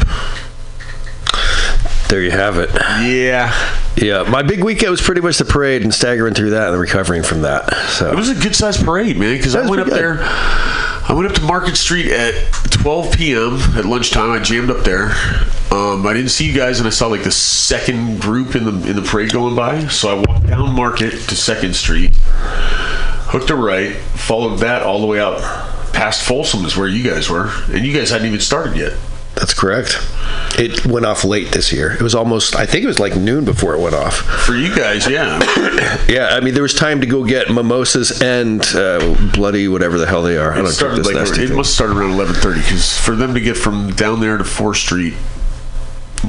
[2.10, 2.70] There you have it.
[2.74, 3.54] Yeah.
[3.96, 4.24] Yeah.
[4.28, 7.42] My big weekend was pretty much the parade and staggering through that and recovering from
[7.42, 7.72] that.
[7.90, 9.36] So It was a good sized parade, man.
[9.36, 10.18] Because I went up pretty there.
[10.20, 12.34] I went up to Market Street at
[12.70, 13.54] 12 p.m.
[13.76, 14.30] at lunchtime.
[14.32, 15.12] I jammed up there.
[15.70, 18.90] Um, I didn't see you guys, and I saw like the second group in the
[18.90, 19.86] in the parade going by.
[19.86, 25.06] So I walked down Market to Second Street, hooked a right, followed that all the
[25.06, 25.40] way out
[25.92, 28.94] past Folsom is where you guys were, and you guys hadn't even started yet.
[29.40, 29.98] That's correct.
[30.58, 31.92] It went off late this year.
[31.92, 34.16] It was almost, I think it was like noon before it went off.
[34.18, 35.38] For you guys, yeah.
[36.08, 40.06] yeah, I mean, there was time to go get mimosas and uh, bloody whatever the
[40.06, 40.52] hell they are.
[40.52, 41.56] I It don't started this like nasty it thing.
[41.56, 45.14] must start around 11:30 because for them to get from down there to Fourth Street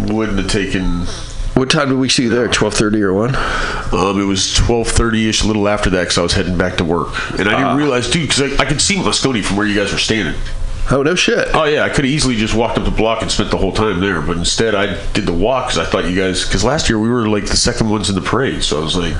[0.07, 1.05] wouldn't have taken.
[1.53, 2.47] What time did we see you there?
[2.47, 3.35] Twelve thirty or one?
[3.91, 6.77] Um, it was twelve thirty ish, a little after that, because I was heading back
[6.77, 7.57] to work, and I Ah.
[7.57, 10.39] didn't realize, dude, because I, I could see Moscone from where you guys were standing.
[10.89, 11.49] Oh no shit!
[11.53, 13.71] Oh yeah, I could have easily just walked up the block and spent the whole
[13.71, 16.45] time there, but instead I did the walk because I thought you guys.
[16.45, 18.97] Because last year we were like the second ones in the parade, so I was
[18.97, 19.15] like,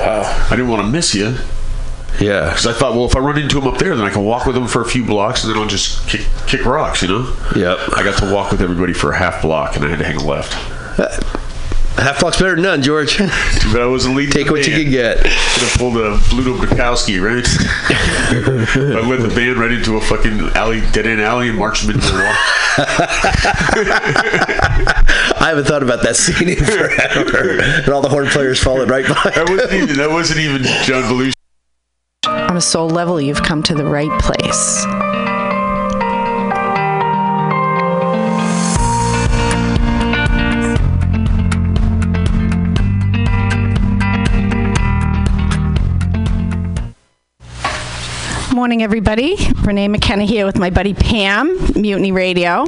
[0.00, 1.36] I didn't want to miss you.
[2.20, 2.50] Yeah.
[2.50, 4.46] Because I thought, well, if I run into him up there, then I can walk
[4.46, 7.36] with him for a few blocks, and then I'll just kick, kick rocks, you know.
[7.56, 7.78] Yep.
[7.96, 10.16] I got to walk with everybody for a half block, and I had to hang
[10.16, 10.52] a left.
[10.98, 11.18] Uh,
[11.96, 13.18] Half block's better than none, George.
[13.18, 14.32] But I wasn't leading.
[14.32, 14.84] Take the what you band.
[14.84, 15.16] can get.
[15.18, 17.46] Could have pulled a Bluto Bukowski, right?
[18.96, 21.94] I led the band right into a fucking alley, dead end alley, and marched them
[21.96, 22.34] into the wall.
[25.36, 27.60] I haven't thought about that scene in forever.
[27.60, 29.34] and all the horn players followed right behind.
[29.34, 29.96] That wasn't even.
[29.96, 31.32] That wasn't even John Belushi.
[32.26, 34.84] On a soul level, you've come to the right place.
[48.60, 49.36] Morning, everybody.
[49.62, 52.66] Renee McKenna here with my buddy Pam, Mutiny Radio.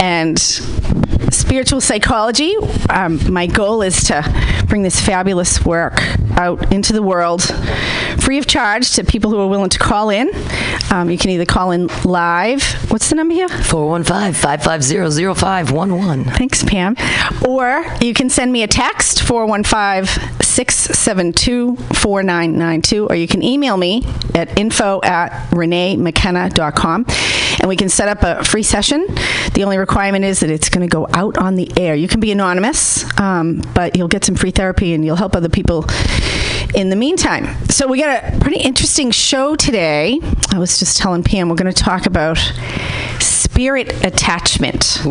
[0.00, 2.56] And spiritual psychology.
[2.88, 6.00] Um, my goal is to bring this fabulous work
[6.38, 7.42] out into the world
[8.22, 10.30] free of charge to people who are willing to call in.
[10.90, 12.62] Um, you can either call in live.
[12.90, 13.50] What's the number here?
[13.50, 16.24] 415 550 0511.
[16.24, 16.96] Thanks, Pam.
[17.46, 24.04] Or you can send me a text, 415 672-4992 or you can email me
[24.34, 27.06] at info at reneemckenna.com
[27.60, 29.06] and we can set up a free session.
[29.54, 31.94] The only requirement is that it's going to go out on the air.
[31.94, 35.48] You can be anonymous, um, but you'll get some free therapy and you'll help other
[35.48, 35.86] people
[36.74, 37.46] in the meantime.
[37.68, 40.18] So we got a pretty interesting show today.
[40.52, 42.38] I was just telling Pam we're going to talk about
[43.52, 45.04] spirit attachment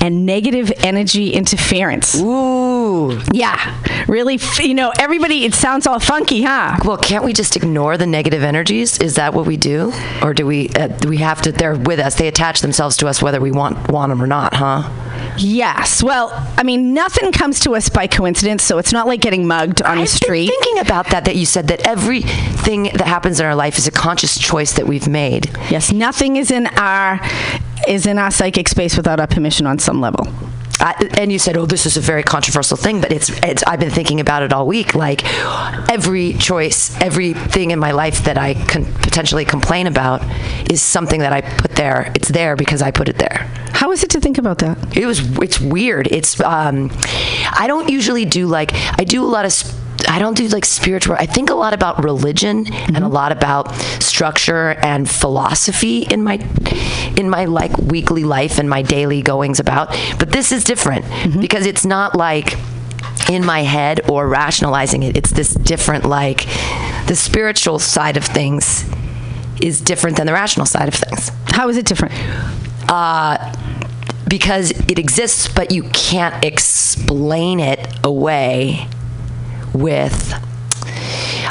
[0.00, 2.18] and negative energy interference.
[2.18, 3.20] Ooh.
[3.34, 3.78] Yeah.
[4.08, 6.78] Really, you know, everybody, it sounds all funky, huh?
[6.86, 8.98] Well, can't we just ignore the negative energies?
[8.98, 9.92] Is that what we do,
[10.22, 10.70] or do we?
[10.70, 11.52] Uh, do we have to?
[11.52, 12.14] They're with us.
[12.14, 14.88] They attach themselves to us whether we want want them or not, huh?
[15.38, 16.02] Yes.
[16.02, 19.82] Well, I mean, nothing comes to us by coincidence, so it's not like getting mugged
[19.82, 20.48] on the street.
[20.48, 23.90] Thinking about that, that you said that everything that happens in our life is a
[23.90, 25.50] conscious choice that we've made.
[25.70, 27.20] Yes, nothing is in our
[27.88, 30.26] is in our psychic space without our permission on some level.
[30.82, 33.62] I, and you said, "Oh, this is a very controversial thing," but it's, it's.
[33.64, 34.94] I've been thinking about it all week.
[34.96, 35.22] Like
[35.88, 40.22] every choice, everything in my life that I can potentially complain about
[40.70, 42.12] is something that I put there.
[42.16, 43.48] It's there because I put it there.
[43.72, 44.96] How is it to think about that?
[44.96, 45.20] It was.
[45.38, 46.08] It's weird.
[46.10, 46.40] It's.
[46.40, 46.90] Um,
[47.52, 48.72] I don't usually do like.
[48.98, 49.52] I do a lot of.
[49.54, 51.16] Sp- I don't do like spiritual.
[51.18, 56.34] I think a lot about religion and a lot about structure and philosophy in my
[57.16, 59.88] in my like weekly life and my daily goings about.
[60.18, 61.04] But this is different
[61.40, 62.56] because it's not like
[63.30, 65.16] in my head or rationalizing it.
[65.16, 66.46] It's this different like
[67.06, 68.84] the spiritual side of things
[69.60, 71.30] is different than the rational side of things.
[71.46, 72.14] How is it different?
[72.90, 73.54] Uh
[74.28, 78.88] because it exists but you can't explain it away
[79.74, 80.32] with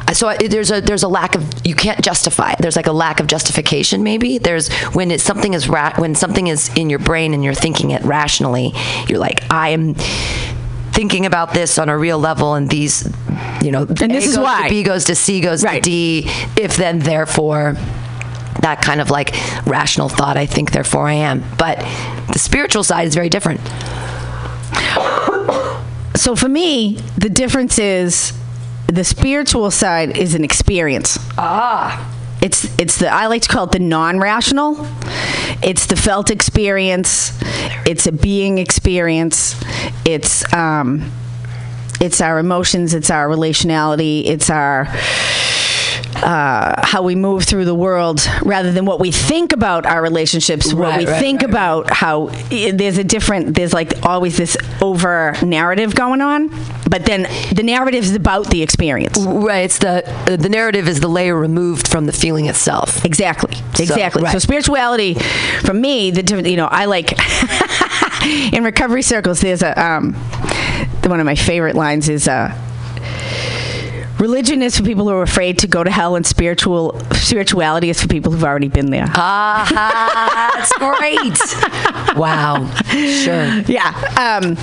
[0.08, 2.60] uh, so I- there's a there's a lack of you can't justify it.
[2.60, 4.38] There's like a lack of justification maybe.
[4.38, 7.92] There's when it's something is ra- when something is in your brain and you're thinking
[7.92, 8.72] it rationally,
[9.08, 9.96] you're like I am
[10.94, 13.08] thinking about this on a real level and these
[13.64, 14.70] you know And this A is why.
[14.70, 16.24] B goes to C goes to D
[16.58, 17.76] if then therefore
[18.62, 19.34] that kind of like
[19.66, 21.44] rational thought I think therefore I am.
[21.58, 21.78] But
[22.34, 23.62] the spiritual side is very different.
[26.16, 28.34] So for me, the difference is
[28.88, 31.18] the spiritual side is an experience.
[31.38, 32.18] Ah.
[32.42, 34.88] It's it's the I like to call it the non-rational.
[35.64, 37.38] It's the felt experience.
[37.86, 39.56] It's a being experience.
[40.06, 41.12] It's um
[42.02, 44.88] it's our emotions, it's our relationality, it's our
[46.18, 50.74] uh, how we move through the world rather than what we think about our relationships
[50.74, 54.56] what Right, we right, think about how i- there's a different there's like always this
[54.82, 56.50] over narrative going on
[56.90, 57.24] but then
[57.56, 59.18] the narrative is about the experience.
[59.18, 63.06] Right it's the uh, the narrative is the layer removed from the feeling itself.
[63.06, 64.22] Exactly exactly.
[64.22, 64.42] So, right.
[64.42, 65.14] spirituality
[65.64, 67.14] for me the you know i like
[68.54, 70.14] in recovery circles there's a um
[71.06, 72.54] one of my favorite lines is uh
[74.22, 78.02] religion is for people who are afraid to go to hell and spiritual spirituality is
[78.02, 82.16] for people who've already been there Ah, that's great.
[82.18, 82.70] wow.
[82.86, 83.46] Sure.
[83.68, 84.40] yeah.
[84.42, 84.56] Um,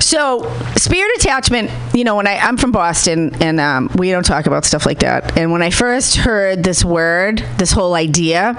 [0.00, 0.42] so
[0.76, 4.64] spirit attachment, you know, when I I'm from Boston and um, we don't talk about
[4.64, 5.36] stuff like that.
[5.38, 8.54] And when I first heard this word, this whole idea.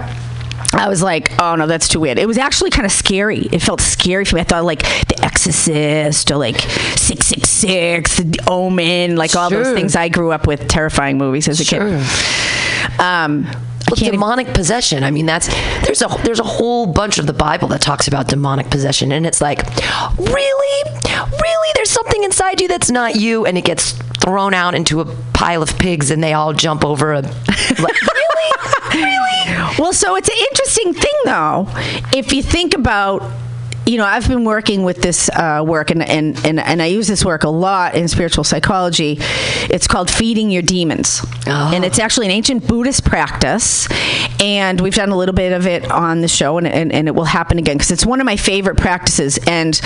[0.73, 2.17] I was like, oh no, that's too weird.
[2.17, 3.39] It was actually kind of scary.
[3.51, 4.41] It felt scary for me.
[4.41, 4.81] I thought like
[5.15, 10.67] The Exorcist or like 666, The Omen, like all those things I grew up with,
[10.67, 11.81] terrifying movies as a kid.
[12.99, 13.45] Um,
[13.89, 15.03] Well, demonic possession.
[15.03, 15.47] I mean, that's
[15.85, 19.27] there's a there's a whole bunch of the Bible that talks about demonic possession, and
[19.27, 19.59] it's like,
[20.17, 23.91] really, really, there's something inside you that's not you, and it gets
[24.23, 27.21] thrown out into a pile of pigs, and they all jump over a.
[27.21, 28.51] Like, really,
[28.95, 29.75] really.
[29.77, 31.67] Well, so it's an interesting thing, though,
[32.15, 33.21] if you think about.
[33.85, 37.07] You know, I've been working with this uh, work, and, and, and, and I use
[37.07, 39.17] this work a lot in spiritual psychology.
[39.69, 41.23] It's called feeding your demons.
[41.45, 43.87] And it's actually an ancient Buddhist practice.
[44.41, 47.13] And we've done a little bit of it on the show, and, and, and it
[47.13, 49.37] will happen again because it's one of my favorite practices.
[49.45, 49.79] And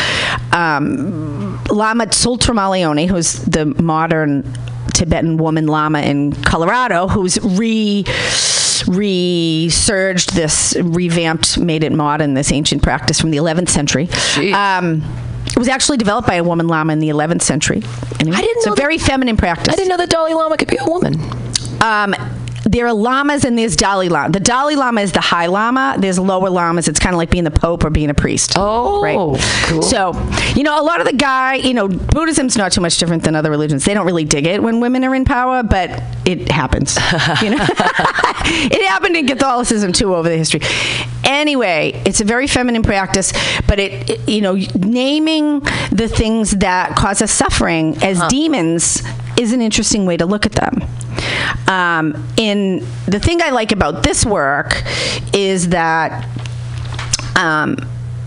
[0.54, 4.44] um, Lama Tsultrim Allione, who's the modern
[4.94, 8.06] Tibetan woman Lama in Colorado, who's re
[8.90, 14.10] resurged this, revamped, made it modern, this ancient practice from the 11th century.
[14.52, 15.04] Um,
[15.46, 17.82] it was actually developed by a woman Lama in the 11th century.
[18.20, 19.74] Anyway, I didn't it's know a very feminine practice.
[19.74, 21.20] I didn't know that Dalai Lama could be a woman.
[21.82, 22.14] Um,
[22.66, 24.32] there are lamas and there's Dalai Lama.
[24.32, 25.96] The Dalai Lama is the high lama.
[25.98, 26.88] There's lower lamas.
[26.88, 28.54] It's kind of like being the pope or being a priest.
[28.56, 29.16] Oh, right.
[29.16, 29.82] cool.
[29.82, 30.14] So,
[30.56, 33.36] you know, a lot of the guy, you know, Buddhism's not too much different than
[33.36, 33.86] other religions.
[33.86, 35.90] They don't really dig it when women are in power, but
[36.26, 36.96] it happens.
[37.42, 40.62] you know, it happened in Catholicism too over the history.
[41.24, 43.32] Anyway, it's a very feminine practice,
[43.68, 45.62] but it, it- you know, naming
[45.92, 48.30] the things that cause us suffering as uh-huh.
[48.30, 49.02] demons
[49.40, 50.84] is an interesting way to look at them.
[51.68, 54.84] Um, in the thing I like about this work
[55.34, 56.28] is that
[57.36, 57.78] um,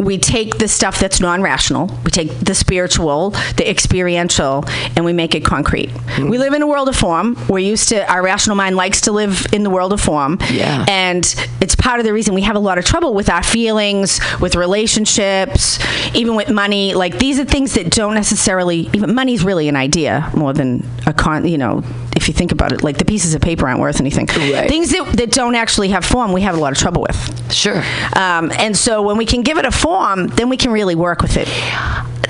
[0.04, 4.64] we take the stuff that's non-rational we take the spiritual the experiential
[4.96, 5.90] and we make it concrete.
[6.18, 7.36] We live in a world of form.
[7.48, 10.38] We're used to our rational mind likes to live in the world of form.
[10.50, 10.84] Yeah.
[10.88, 11.22] and
[11.60, 14.54] it's part of the reason we have a lot of trouble with our feelings with
[14.54, 15.78] relationships
[16.14, 16.94] even with money.
[16.94, 21.12] Like these are things that don't necessarily even money's really an idea more than a
[21.12, 21.82] con you know
[22.16, 22.82] if you think about it.
[22.82, 24.26] Like the pieces of paper aren't worth anything.
[24.26, 27.52] Things that, that don't actually have form we have a lot of trouble with.
[27.52, 27.82] Sure.
[28.16, 29.91] Um, and so when we can give it a form
[30.26, 31.48] then we can really work with it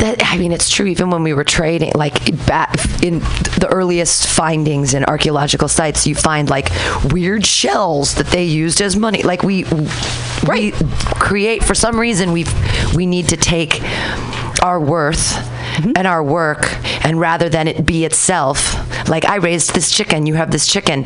[0.02, 0.86] that, I mean, it's true.
[0.86, 2.14] Even when we were trading, like
[2.44, 6.70] back in the earliest findings in archaeological sites, you find like
[7.12, 9.22] weird shells that they used as money.
[9.22, 9.64] Like we,
[10.48, 10.72] we
[11.20, 12.46] create for some reason we
[12.96, 13.80] we need to take
[14.62, 15.92] our worth mm-hmm.
[15.96, 16.72] and our work
[17.04, 18.74] and rather than it be itself
[19.08, 21.04] like i raised this chicken you have this chicken.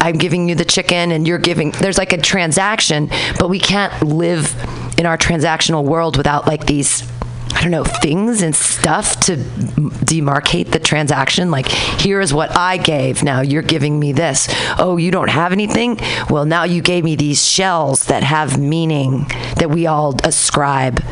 [0.00, 4.02] I'm giving you the chicken and you're giving there's like a transaction but we can't
[4.02, 4.54] live
[4.98, 7.08] in our transactional world without like these
[7.54, 11.50] I don't know, things and stuff to demarcate the transaction.
[11.50, 13.22] Like, here is what I gave.
[13.22, 14.48] Now you're giving me this.
[14.78, 15.98] Oh, you don't have anything?
[16.30, 19.26] Well, now you gave me these shells that have meaning
[19.56, 21.02] that we all ascribe.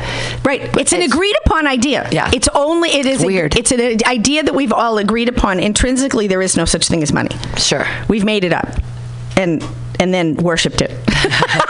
[0.45, 0.63] Right.
[0.77, 2.09] It's an agreed upon idea.
[2.13, 2.31] Yeah.
[2.33, 3.57] It's only it is Weird.
[3.57, 5.59] it's an idea that we've all agreed upon.
[5.59, 7.35] Intrinsically, there is no such thing as money.
[7.57, 7.87] Sure.
[8.09, 8.69] We've made it up,
[9.37, 9.65] and
[9.99, 10.91] and then worshipped it.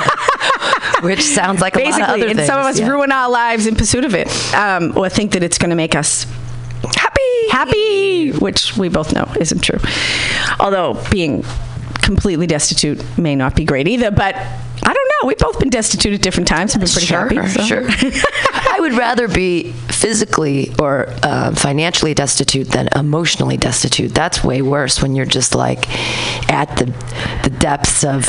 [1.02, 2.46] Which sounds like a Basically, lot of other and things.
[2.46, 2.88] some of us yeah.
[2.88, 5.94] ruin our lives in pursuit of it, um, or think that it's going to make
[5.94, 6.24] us
[6.94, 9.78] happy, happy, which we both know isn't true.
[10.60, 11.44] Although being
[12.02, 15.26] completely destitute may not be great either, but I don't know.
[15.26, 17.48] We've both been destitute at different times and been pretty Sure, happy.
[17.48, 17.62] so.
[17.64, 17.84] sure.
[18.52, 24.14] I would rather be physically or uh, financially destitute than emotionally destitute.
[24.14, 25.88] That's way worse when you're just like
[26.50, 26.86] at the
[27.42, 28.24] the depths of.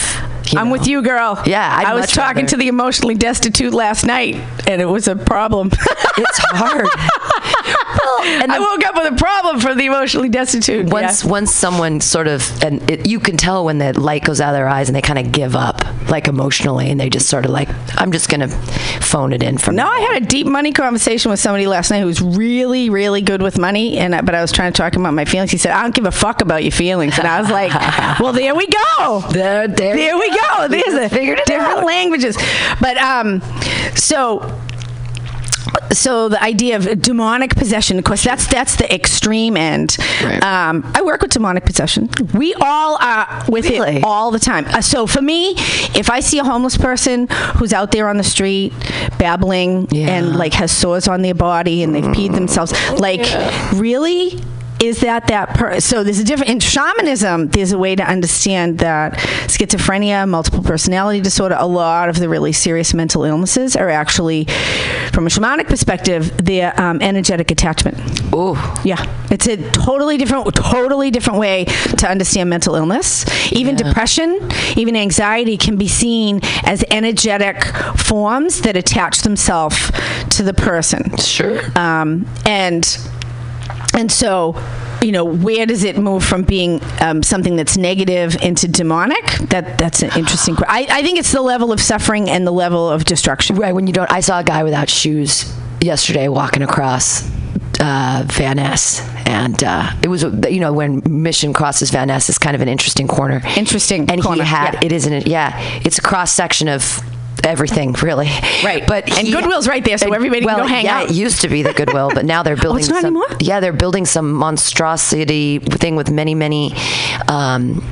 [0.53, 0.71] You I'm know.
[0.73, 1.41] with you, girl.
[1.45, 4.35] Yeah, I'd I was talking rather- to the emotionally destitute last night,
[4.67, 5.69] and it was a problem.
[6.17, 6.87] it's hard.
[8.41, 10.87] and I woke up with a problem for the emotionally destitute.
[10.89, 14.49] Once once someone sort of and it, you can tell when the light goes out
[14.49, 17.45] of their eyes and they kind of give up like emotionally and they just sort
[17.45, 17.69] of like
[17.99, 21.39] I'm just gonna phone it in from No, I had a deep money conversation with
[21.39, 24.51] somebody last night who was really, really good with money, and I- but I was
[24.51, 25.51] trying to talk about my feelings.
[25.51, 27.73] He said, "I don't give a fuck about your feelings," and I was like,
[28.19, 29.23] "Well, there we go.
[29.31, 30.36] There, there, there we go.
[30.69, 31.85] There's a figured it different out.
[31.85, 32.37] languages."
[32.79, 33.41] But um,
[33.95, 34.59] so
[35.91, 39.97] so the idea of demonic possession of course that's that's the extreme end.
[40.41, 42.09] Um, i work with demonic possession.
[42.33, 44.65] We all are with it all the time.
[44.65, 45.51] Uh, so for me
[45.95, 48.73] if i see a homeless person who's out there on the street
[49.17, 53.25] babbling and like has sores on their body and they've peed themselves like
[53.73, 54.39] really
[54.81, 58.79] is that that per- so there's a different in shamanism there's a way to understand
[58.79, 59.13] that
[59.47, 64.45] schizophrenia multiple personality disorder a lot of the really serious mental illnesses are actually
[65.13, 67.97] from a shamanic perspective they're um, energetic attachment.
[68.33, 69.03] Oh yeah.
[69.31, 73.25] It's a totally different totally different way to understand mental illness.
[73.51, 77.63] Even depression even anxiety can be seen as energetic
[77.97, 79.91] forms that attach themselves
[80.29, 81.17] to the person.
[81.17, 81.59] Sure.
[81.77, 82.83] Um, and
[83.93, 84.55] and so,
[85.01, 89.25] you know, where does it move from being um, something that's negative into demonic?
[89.49, 90.55] That that's an interesting.
[90.55, 93.55] que- I, I think it's the level of suffering and the level of destruction.
[93.55, 94.11] Right when you don't.
[94.11, 95.51] I saw a guy without shoes
[95.81, 97.29] yesterday walking across
[97.79, 102.29] uh, Van Ness, and uh, it was a- you know when Mission crosses Van Ness
[102.29, 103.41] is kind of an interesting corner.
[103.55, 104.79] Interesting, and corner, he had yeah.
[104.85, 105.27] it isn't it?
[105.27, 107.01] Yeah, it's a cross section of
[107.43, 108.27] everything really
[108.63, 108.85] Right.
[108.87, 111.03] but And he- Goodwill's right there, so everybody can well, go hang yeah, out.
[111.07, 113.37] Oh, it used to be the goodwill but now they're building it's not some, anymore?
[113.39, 116.73] yeah they're building some monstrosity thing with many many
[117.27, 117.83] um,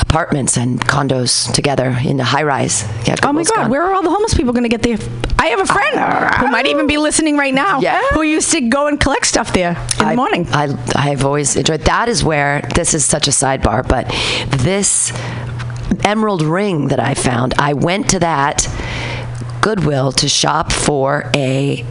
[0.00, 3.70] apartments and condos together in the high rise yeah Oh my God, gone.
[3.70, 4.98] where are all the homeless people going to get there?
[5.38, 8.00] I have a friend who might even be listening right now Yeah.
[8.12, 10.46] who used to go and collect stuff there in the morning.
[10.52, 14.06] I, I've always enjoyed that is where this is such a sidebar, but
[14.62, 15.12] this
[16.06, 18.66] emerald ring that I found, I went to that
[19.60, 21.84] Goodwill to shop for a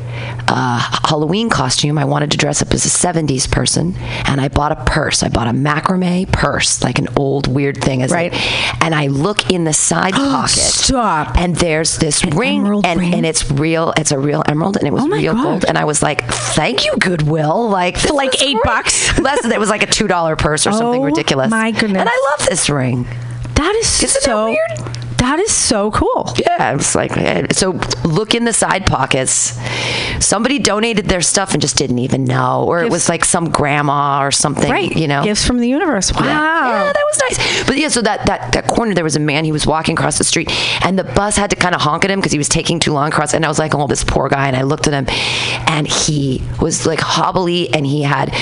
[0.47, 0.79] uh,
[1.09, 1.97] Halloween costume.
[1.97, 3.95] I wanted to dress up as a 70s person,
[4.27, 5.23] and I bought a purse.
[5.23, 8.01] I bought a macrame purse, like an old weird thing.
[8.01, 8.33] As right.
[8.81, 10.51] and I look in the side pocket.
[10.51, 11.37] Stop.
[11.37, 13.93] And there's this ring, and, and it's real.
[13.97, 15.43] It's a real emerald, and it was Oh real God.
[15.43, 15.65] gold.
[15.67, 19.19] And I was like, "Thank you, Goodwill." Like For like eight bucks.
[19.19, 21.49] less than it was like a two dollar purse or something Oh, ridiculous.
[21.51, 21.99] my goodness.
[21.99, 23.05] And I love this ring.
[23.55, 24.95] That is Isn't so that weird?
[25.17, 26.33] That is so cool.
[26.37, 27.79] Yeah, it's like eh, so.
[28.03, 29.57] Look in the side pockets.
[30.19, 34.23] Somebody donated their stuff and just didn't even know, or it was like some grandma
[34.23, 34.69] or something.
[34.69, 34.95] Right.
[34.95, 36.13] You know, Gifts from the universe.
[36.13, 36.21] Wow.
[36.21, 37.67] Yeah, that was nice.
[37.67, 39.45] But yeah, so that that that corner there was a man.
[39.45, 40.51] He was walking across the street,
[40.85, 42.91] and the bus had to kind of honk at him because he was taking too
[42.91, 43.33] long across.
[43.33, 44.47] And I was like, oh, this poor guy.
[44.47, 45.05] And I looked at him,
[45.67, 48.35] and he was like hobbly, and he had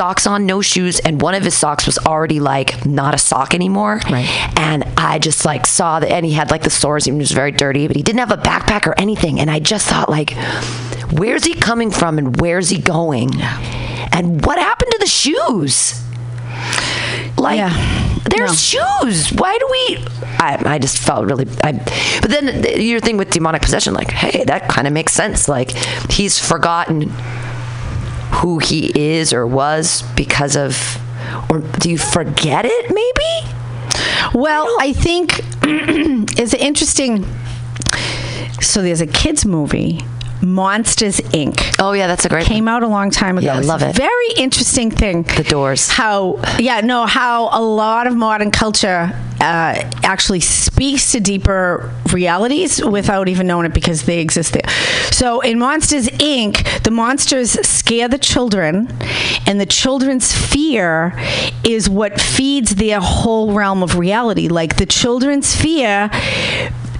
[0.00, 3.52] socks on, no shoes, and one of his socks was already like not a sock
[3.52, 4.00] anymore.
[4.10, 4.26] Right.
[4.58, 7.06] And I just like saw that, and he had like the sores.
[7.06, 9.38] and He was very dirty, but he didn't have a backpack or anything.
[9.38, 10.30] And I just thought like,
[11.12, 13.42] where's he coming from, and where's he going?
[14.10, 16.02] And what happened to the shoes?
[17.36, 17.58] Like,
[18.24, 19.30] there's shoes.
[19.34, 19.98] Why do we?
[20.38, 21.46] I, I just felt really.
[21.62, 21.72] I,
[22.22, 25.46] but then th- your thing with demonic possession, like, hey, that kind of makes sense.
[25.46, 25.72] Like,
[26.10, 27.12] he's forgotten
[28.30, 30.98] who he is or was because of,
[31.50, 32.90] or do you forget it?
[32.90, 33.54] Maybe.
[34.34, 37.24] Well, I, think it's interesting.
[38.60, 40.00] So there's a kids movie,
[40.42, 41.76] Monsters Inc.
[41.78, 42.46] Oh yeah, that's a great.
[42.46, 43.46] Came out a long time ago.
[43.46, 43.94] Yeah, I love it.
[43.94, 45.22] Very interesting thing.
[45.22, 45.88] The Doors.
[45.88, 46.40] How?
[46.58, 47.06] Yeah, no.
[47.06, 53.66] How a lot of modern culture uh, actually speaks to deeper realities without even knowing
[53.66, 54.68] it because they exist there.
[55.10, 58.88] So in Monsters Inc., the monsters scare the children,
[59.46, 61.14] and the children's fear
[61.64, 64.48] is what feeds their whole realm of reality.
[64.48, 66.10] Like the children's fear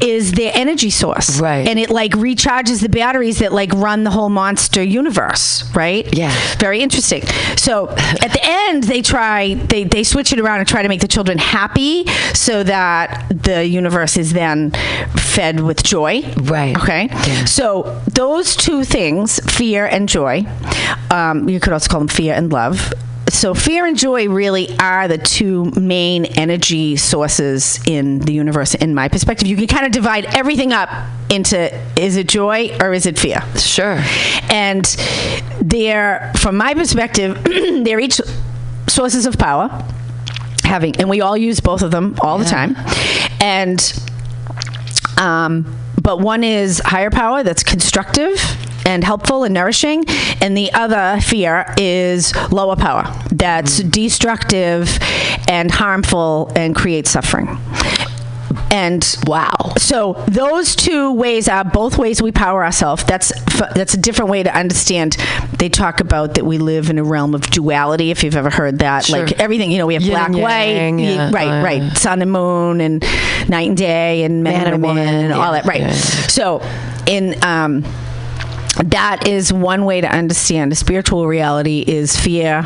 [0.00, 1.38] is their energy source.
[1.40, 1.66] Right.
[1.68, 6.06] And it like recharges the batteries that like run the whole monster universe, right?
[6.16, 6.34] Yeah.
[6.58, 7.22] Very interesting.
[7.56, 11.00] So at the end they try they, they switch it around and try to make
[11.00, 14.72] the children happy so that the universe is then
[15.16, 16.22] fed with joy.
[16.42, 16.76] Right.
[16.76, 17.08] Okay.
[17.46, 20.44] So those two things, fear and joy,
[21.10, 22.92] um, you could also call them fear and love.
[23.30, 28.94] So fear and joy really are the two main energy sources in the universe in
[28.94, 29.46] my perspective.
[29.46, 30.90] You can kind of divide everything up
[31.30, 33.40] into is it joy or is it fear?
[33.56, 34.02] Sure.
[34.50, 34.84] And
[35.60, 38.20] they're from my perspective, they're each
[38.88, 39.84] sources of power
[40.64, 42.76] having and we all use both of them all the time.
[43.40, 43.80] And
[45.18, 48.38] um, but one is higher power that's constructive
[48.86, 50.04] and helpful and nourishing,
[50.40, 54.98] and the other fear is lower power that's destructive
[55.48, 57.58] and harmful and creates suffering.
[58.72, 59.74] And wow.
[59.78, 63.02] So those two ways are both ways we power ourselves.
[63.04, 65.16] That's f- that's a different way to understand.
[65.58, 68.10] They talk about that we live in a realm of duality.
[68.12, 69.26] If you've ever heard that, Sure.
[69.26, 71.30] like everything, you know, we have Yin black, and yang, white, yeah.
[71.32, 73.04] right, Uh, right, sun and moon, and
[73.48, 75.80] night and day, and man, and woman, and all yeah, that, right?
[75.80, 75.92] yeah.
[75.92, 76.62] So,
[77.06, 77.84] in um,
[78.76, 82.64] that is one way to understand a spiritual reality is fear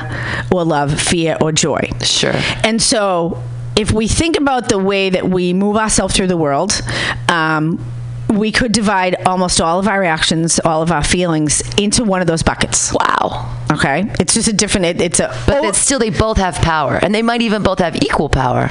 [0.53, 1.91] or love, fear or joy.
[2.03, 2.35] Sure.
[2.63, 3.43] And so,
[3.77, 6.81] if we think about the way that we move ourselves through the world,
[7.29, 7.85] um,
[8.29, 12.27] we could divide almost all of our reactions, all of our feelings into one of
[12.27, 12.93] those buckets.
[12.93, 13.57] Wow.
[13.73, 14.05] Okay.
[14.21, 14.87] It's just a different.
[14.87, 15.29] It, it's a.
[15.47, 18.71] But it's still, they both have power, and they might even both have equal power.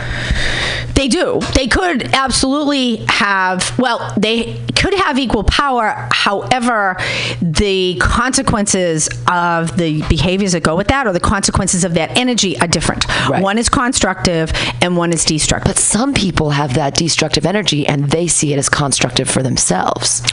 [0.96, 1.40] They do.
[1.56, 6.08] They could absolutely have, well, they could have equal power.
[6.12, 6.98] However,
[7.42, 12.60] the consequences of the behaviors that go with that or the consequences of that energy
[12.60, 13.06] are different.
[13.28, 14.52] One is constructive
[14.82, 15.76] and one is destructive.
[15.76, 20.24] But some people have that destructive energy and they see it as constructive for themselves.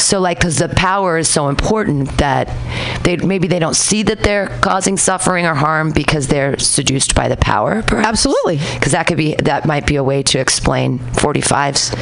[0.00, 2.48] So, like, because the power is so important that
[3.04, 7.28] they maybe they don't see that they're causing suffering or harm because they're seduced by
[7.28, 7.82] the power.
[7.82, 8.08] Perhaps.
[8.08, 8.58] Absolutely.
[8.74, 11.94] Because that could be that might be a way to explain 45's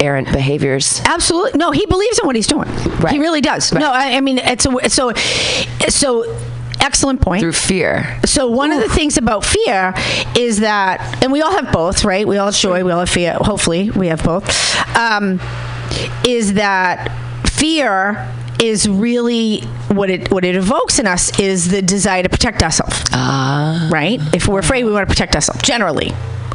[0.00, 1.00] errant behaviors.
[1.04, 1.58] Absolutely.
[1.58, 2.68] No, he believes in what he's doing.
[3.08, 3.72] He really does.
[3.72, 5.12] No, I, I mean, it's a, so,
[5.88, 6.24] so
[6.80, 7.40] excellent point.
[7.40, 8.18] Through fear.
[8.24, 9.94] So one of the things about fear
[10.36, 12.26] is that, and we all have both, right?
[12.26, 13.34] We all have joy, we all have fear.
[13.34, 14.48] Hopefully, we have both.
[14.96, 15.40] Um,
[16.26, 17.10] is that
[17.46, 18.28] fear
[18.62, 23.02] is really what it what it evokes in us is the desire to protect ourselves.
[23.12, 23.88] Ah.
[23.90, 24.20] Right?
[24.34, 26.12] If we're afraid, we want to protect ourselves generally,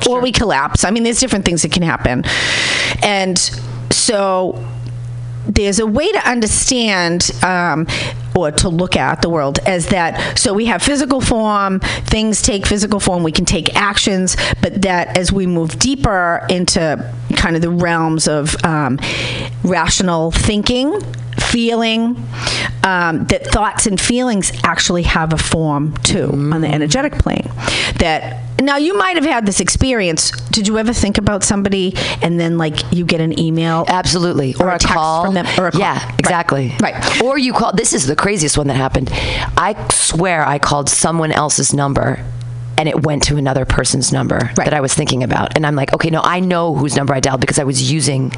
[0.09, 0.85] or we collapse.
[0.85, 2.23] I mean, there's different things that can happen,
[3.03, 3.37] and
[3.91, 4.63] so
[5.47, 7.87] there's a way to understand um,
[8.35, 12.65] or to look at the world as that so we have physical form things take
[12.65, 17.61] physical form we can take actions but that as we move deeper into kind of
[17.61, 18.99] the realms of um,
[19.63, 21.01] rational thinking
[21.41, 22.15] feeling
[22.83, 27.49] um, that thoughts and feelings actually have a form too on the energetic plane
[27.99, 32.39] that now you might have had this experience did you ever think about somebody and
[32.39, 35.25] then like you get an email absolutely or, Or a text call.
[35.25, 35.79] from them or a call.
[35.81, 36.73] Yeah, exactly.
[36.81, 37.21] Right.
[37.23, 37.71] Or you call.
[37.73, 39.09] This is the craziest one that happened.
[39.11, 42.23] I swear I called someone else's number
[42.77, 45.55] and it went to another person's number that I was thinking about.
[45.55, 48.29] And I'm like, okay, no, I know whose number I dialed because I was using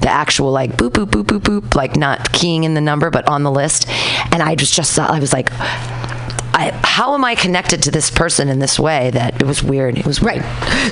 [0.00, 3.26] the actual like boop boop boop boop boop, like not keying in the number but
[3.28, 3.88] on the list.
[4.32, 5.50] And I just just saw, I was like.
[6.60, 9.96] I, how am I connected to this person in this way that it was weird?
[9.98, 10.42] It was right.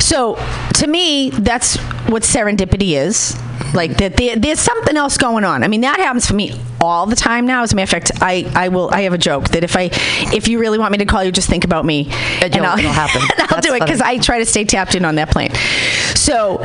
[0.01, 0.37] So
[0.75, 1.77] to me, that's
[2.09, 3.39] what serendipity is.
[3.75, 5.63] Like that, there, there's something else going on.
[5.63, 7.63] I mean, that happens for me all the time now.
[7.63, 8.89] As a matter of fact, I, I will.
[8.91, 9.91] I have a joke that if I,
[10.33, 12.07] if you really want me to call you, just think about me,
[12.41, 13.21] and I'll, it'll happen.
[13.21, 14.01] and I'll That's do it because.
[14.01, 15.53] I try to stay tapped in on that plane.
[16.15, 16.65] So.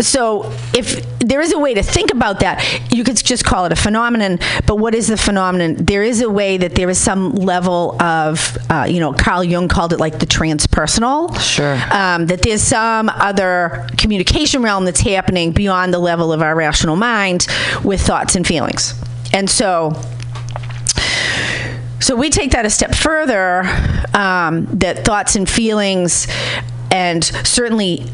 [0.00, 3.72] So, if there is a way to think about that, you could just call it
[3.72, 4.38] a phenomenon.
[4.66, 5.74] But what is the phenomenon?
[5.74, 9.66] There is a way that there is some level of, uh, you know, Carl Jung
[9.66, 11.36] called it like the transpersonal.
[11.40, 11.74] Sure.
[11.92, 16.96] Um, that there's some other communication realm that's happening beyond the level of our rational
[16.96, 17.48] mind
[17.82, 18.94] with thoughts and feelings.
[19.32, 20.00] And so,
[22.00, 23.62] so we take that a step further
[24.14, 26.28] um, that thoughts and feelings,
[26.90, 28.06] and certainly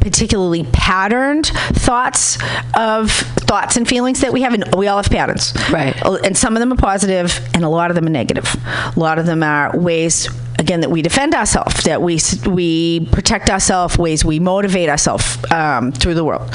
[0.00, 2.38] particularly patterned thoughts
[2.74, 5.54] of thoughts and feelings that we have and we all have patterns.
[5.70, 5.94] Right.
[6.24, 8.54] And some of them are positive and a lot of them are negative.
[8.96, 10.28] A lot of them are ways
[10.58, 15.90] again that we defend ourselves that we we protect ourselves ways we motivate ourselves um,
[15.92, 16.54] through the world.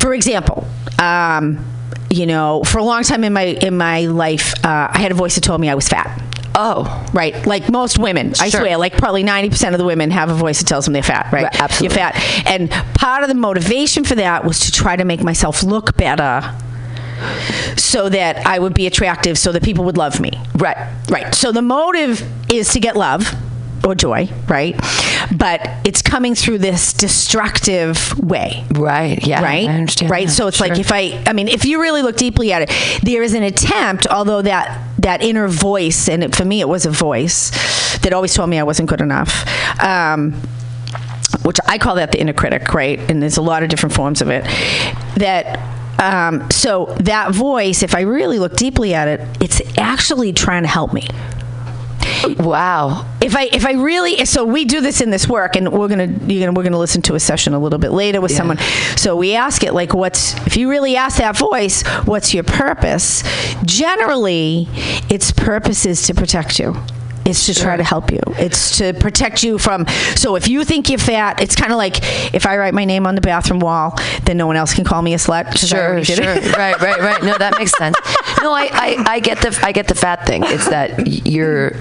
[0.00, 0.66] For example
[0.98, 1.64] um,
[2.10, 5.14] you know for a long time in my in my life uh, i had a
[5.14, 6.20] voice that told me i was fat
[6.54, 7.46] Oh, right.
[7.46, 8.60] Like most women, I Sure.
[8.60, 11.32] swear, like probably 90% of the women have a voice that tells them they're fat,
[11.32, 11.46] right?
[11.60, 11.98] absolutely.
[11.98, 12.46] You're fat.
[12.46, 16.54] And part of the motivation for that was to try to make myself look better
[17.76, 20.32] so that I would be attractive, so that people would love me.
[20.56, 20.76] Right.
[21.08, 21.34] Right.
[21.34, 22.22] So the motive
[22.52, 23.32] is to get love
[23.84, 24.78] or joy, right?
[25.36, 28.64] But it's coming through this destructive way.
[28.70, 29.24] Right.
[29.26, 29.42] Yeah.
[29.42, 29.68] Right.
[29.68, 30.10] I understand.
[30.10, 30.26] Right.
[30.26, 30.32] that.
[30.32, 33.22] So it's like if I, I mean, if you really look deeply at it, there
[33.22, 36.90] is an attempt, although that that inner voice, and it, for me, it was a
[36.90, 37.50] voice
[37.98, 39.44] that always told me I wasn't good enough.
[39.82, 40.34] Um,
[41.42, 42.98] which I call that the inner critic, right?
[43.10, 44.44] And there's a lot of different forms of it.
[45.16, 45.58] That
[45.98, 50.68] um, so that voice, if I really look deeply at it, it's actually trying to
[50.68, 51.06] help me.
[52.38, 53.06] Wow.
[53.20, 56.06] If I if I really so we do this in this work and we're gonna
[56.26, 58.58] you're gonna we're gonna listen to a session a little bit later with someone.
[58.96, 63.22] So we ask it like what's if you really ask that voice, what's your purpose?
[63.64, 64.68] Generally,
[65.08, 66.76] its purpose is to protect you.
[67.24, 68.20] It's to try to help you.
[68.38, 69.86] It's to protect you from.
[70.16, 71.98] So if you think you're fat, it's kind of like
[72.34, 75.02] if I write my name on the bathroom wall, then no one else can call
[75.02, 75.56] me a slut.
[75.56, 76.24] Sure, sure.
[76.24, 77.22] right, right, right.
[77.22, 77.96] No, that makes sense.
[78.42, 80.42] No, I, I, I get the, I get the fat thing.
[80.44, 81.72] It's that you're.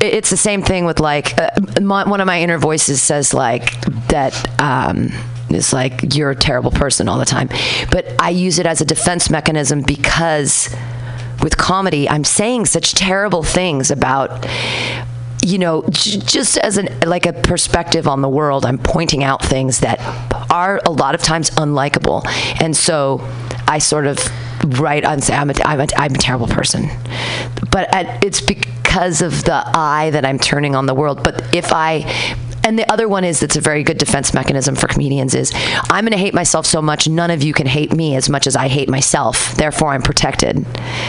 [0.00, 3.80] It's the same thing with like uh, my, one of my inner voices says like
[4.08, 4.60] that.
[4.60, 5.10] Um,
[5.50, 7.48] is like you're a terrible person all the time,
[7.90, 10.74] but I use it as a defense mechanism because
[11.42, 14.46] with comedy, I'm saying such terrible things about
[15.44, 19.44] you know j- just as an like a perspective on the world i'm pointing out
[19.44, 20.00] things that
[20.50, 22.24] are a lot of times unlikable
[22.62, 23.20] and so
[23.68, 24.18] i sort of
[24.66, 26.88] write on i'm a, I'm a, I'm a terrible person.
[27.70, 27.88] But
[28.24, 31.22] it's because of the eye that i'm turning on the world.
[31.22, 32.04] But if i
[32.66, 35.52] and the other one is that's a very good defense mechanism for comedians is
[35.90, 38.46] i'm going to hate myself so much none of you can hate me as much
[38.46, 39.54] as i hate myself.
[39.54, 40.64] Therefore i'm protected.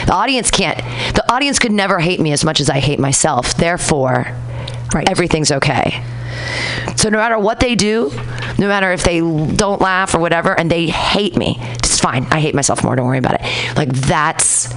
[0.06, 0.78] The audience can't
[1.16, 3.56] the audience could never hate me as much as i hate myself.
[3.56, 4.36] Therefore
[5.08, 6.04] everything's okay
[6.96, 8.12] so no matter what they do
[8.58, 11.58] no matter if they don't laugh or whatever and they hate me
[11.96, 12.28] it's fine.
[12.30, 13.78] I hate myself more don't worry about it.
[13.78, 14.68] Like that's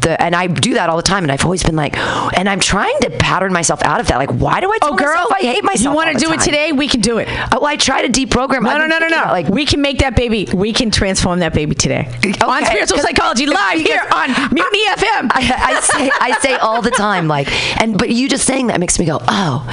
[0.00, 1.96] the, and I do that all the time, and I've always been like,
[2.38, 4.16] and I'm trying to pattern myself out of that.
[4.16, 5.92] Like, why do I tell Oh, girl, myself I hate myself?
[5.92, 6.72] You want to do it today?
[6.72, 7.28] We can do it.
[7.52, 8.62] Oh, I try to deprogram.
[8.62, 9.18] No, I've no, no, no, no.
[9.22, 10.48] about, Like we can make that baby.
[10.52, 12.08] We can transform that baby today
[12.42, 15.30] on Okay, spiritual 'cause- psychology live here on Mutiny FM.
[15.32, 17.48] I, I say I say all the time, like,
[17.80, 19.66] and but you just saying that makes me go, oh,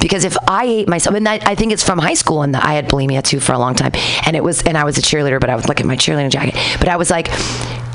[0.00, 2.74] because if I hate myself, and that, I think it's from high school, and I
[2.74, 3.92] had bulimia too for a long time,
[4.26, 6.30] and it was, and I was a cheerleader, but I would look at my cheerleading
[6.30, 7.28] jacket, but I was like,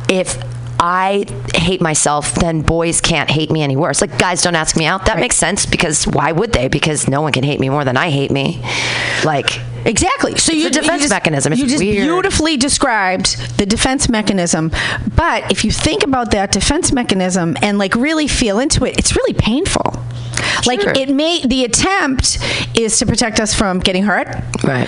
[0.09, 0.37] if
[0.79, 4.01] I hate myself, then boys can't hate me any worse.
[4.01, 5.05] Like guys don't ask me out.
[5.05, 6.69] That makes sense because why would they?
[6.69, 8.63] Because no one can hate me more than I hate me.
[9.25, 10.35] Like Exactly.
[10.37, 11.53] So it's you a defense you just, mechanism.
[11.53, 12.03] It's you just weird.
[12.03, 14.71] beautifully described the defense mechanism.
[15.15, 19.15] But if you think about that defense mechanism and like really feel into it, it's
[19.15, 20.03] really painful.
[20.65, 22.39] Like it may the attempt
[22.75, 24.27] is to protect us from getting hurt.
[24.63, 24.87] Right.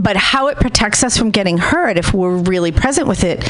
[0.00, 3.42] But how it protects us from getting hurt if we're really present with it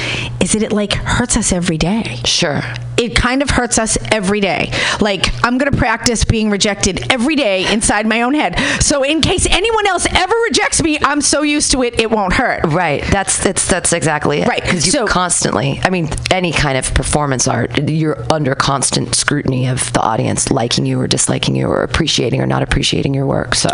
[0.42, 2.20] is that it like hurts us every day.
[2.24, 2.60] Sure.
[2.96, 4.70] It kind of hurts us every day.
[5.00, 8.58] Like I'm going to practice being rejected every day inside my own head.
[8.82, 12.34] So in case anyone else ever rejects me, I'm so used to it, it won't
[12.34, 12.64] hurt.
[12.66, 13.02] Right.
[13.10, 14.48] That's that's that's exactly it.
[14.48, 14.62] Right.
[14.62, 15.80] Because you So- constantly.
[15.82, 20.86] I mean, any kind of performance art, you're under constant scrutiny of the audience liking
[20.86, 23.54] you or disliking you or appreciating or not appreciating your work.
[23.54, 23.70] So.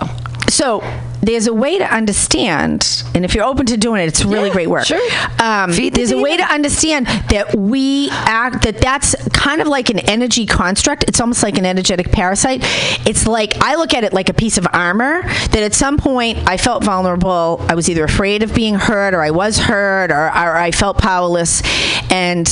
[0.51, 0.83] So
[1.23, 4.55] there's a way to understand, and if you're open to doing it, it's really Yeah,
[4.55, 4.87] great work.
[4.87, 4.99] sure.
[5.39, 9.91] Um, the there's a way to understand that we act that that's kind of like
[9.91, 11.05] an energy construct.
[11.09, 12.61] It's almost like an energetic parasite.
[13.07, 16.39] It's like I look at it like a piece of armor that at some point
[16.49, 17.65] I felt vulnerable.
[17.69, 20.99] I was either afraid of being hurt, or I was hurt, or, or I felt
[20.99, 21.63] powerless,
[22.11, 22.49] and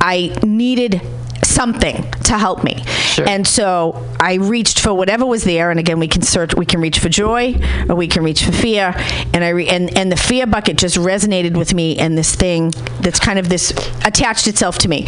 [0.00, 1.00] I needed
[1.44, 2.84] something to help me.
[3.26, 5.70] And so I reached for whatever was there.
[5.70, 7.54] And again, we can search, we can reach for joy
[7.88, 8.94] or we can reach for fear.
[9.32, 12.72] And I re- and, and the fear bucket just resonated with me and this thing
[13.00, 13.72] that's kind of this
[14.04, 15.06] attached itself to me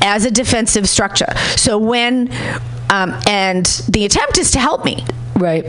[0.00, 1.32] as a defensive structure.
[1.56, 2.32] So when,
[2.90, 5.04] um, and the attempt is to help me.
[5.36, 5.64] Right.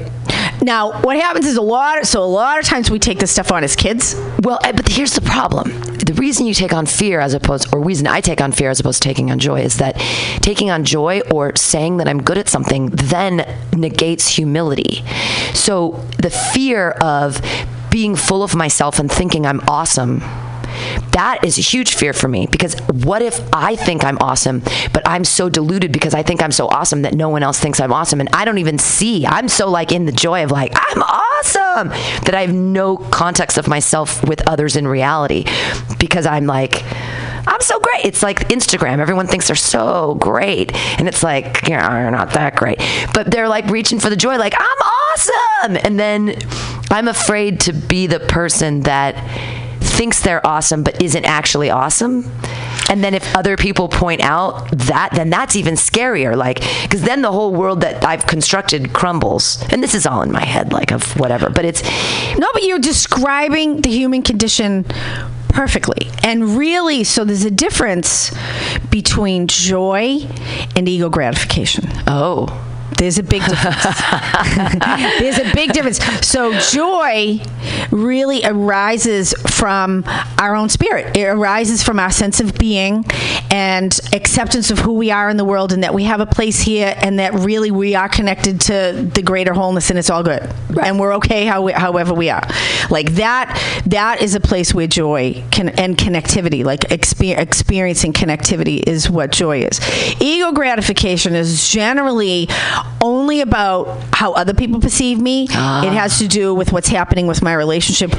[0.65, 1.99] Now, what happens is a lot.
[1.99, 4.15] Of, so a lot of times we take this stuff on as kids.
[4.39, 5.69] Well, eh, but here's the problem.
[5.99, 8.79] The reason you take on fear as opposed, or reason I take on fear as
[8.79, 9.95] opposed to taking on joy is that
[10.41, 15.03] taking on joy or saying that I'm good at something then negates humility.
[15.53, 17.39] So the fear of
[17.91, 20.21] being full of myself and thinking I'm awesome
[21.11, 24.61] that is a huge fear for me because what if I think I'm awesome,
[24.93, 27.79] but I'm so deluded because I think I'm so awesome that no one else thinks
[27.79, 29.25] I'm awesome and I don't even see.
[29.25, 31.89] I'm so like in the joy of like, I'm awesome
[32.25, 35.45] that I have no context of myself with others in reality
[35.99, 36.83] because I'm like,
[37.47, 38.05] I'm so great.
[38.05, 38.99] It's like Instagram.
[38.99, 40.75] Everyone thinks they're so great.
[40.99, 42.79] And it's like, yeah, you're not that great.
[43.13, 45.77] But they're like reaching for the joy, like, I'm awesome.
[45.83, 46.35] And then
[46.89, 49.15] I'm afraid to be the person that
[49.95, 52.29] thinks they're awesome but isn't actually awesome.
[52.89, 56.35] And then if other people point out that, then that's even scarier.
[56.35, 59.63] Like, because then the whole world that I've constructed crumbles.
[59.71, 61.49] And this is all in my head, like of whatever.
[61.49, 61.81] But it's
[62.37, 64.85] No, but you're describing the human condition
[65.49, 66.09] perfectly.
[66.23, 68.35] And really, so there's a difference
[68.89, 70.27] between joy
[70.75, 71.89] and ego gratification.
[72.05, 72.61] Oh.
[72.97, 73.83] There's a big difference.
[75.19, 75.99] There's a big difference.
[76.25, 77.41] So joy
[77.91, 80.03] really arises from
[80.39, 81.15] our own spirit.
[81.17, 83.05] It arises from our sense of being
[83.51, 86.61] and acceptance of who we are in the world and that we have a place
[86.61, 90.49] here and that really we are connected to the greater wholeness and it's all good.
[90.81, 92.47] And we're okay how we, however we are.
[92.89, 98.87] Like that that is a place where joy can and connectivity, like exper- experiencing connectivity
[98.87, 99.79] is what joy is.
[100.21, 102.47] Ego gratification is generally
[103.01, 105.43] only about how other people perceive me.
[105.43, 105.89] It ah.
[105.93, 108.11] has to do with what's happening with my relationship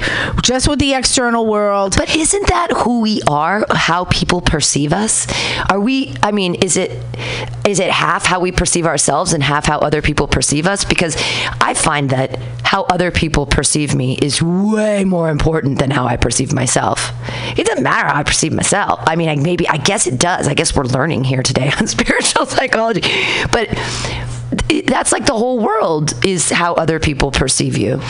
[0.43, 1.95] just with the external world.
[1.97, 3.65] But isn't that who we are?
[3.71, 5.27] How people perceive us?
[5.71, 6.15] Are we?
[6.23, 6.91] I mean, is it
[7.67, 10.85] is it half how we perceive ourselves and half how other people perceive us?
[10.85, 11.17] Because
[11.61, 16.17] I find that how other people perceive me is way more important than how I
[16.17, 17.13] perceive myself.
[17.57, 19.01] It doesn't matter how I perceive myself.
[19.07, 20.47] I mean, I, maybe I guess it does.
[20.49, 23.03] I guess we're learning here today on spiritual psychology,
[23.51, 23.69] but
[24.87, 28.01] that's like the whole world is how other people perceive you.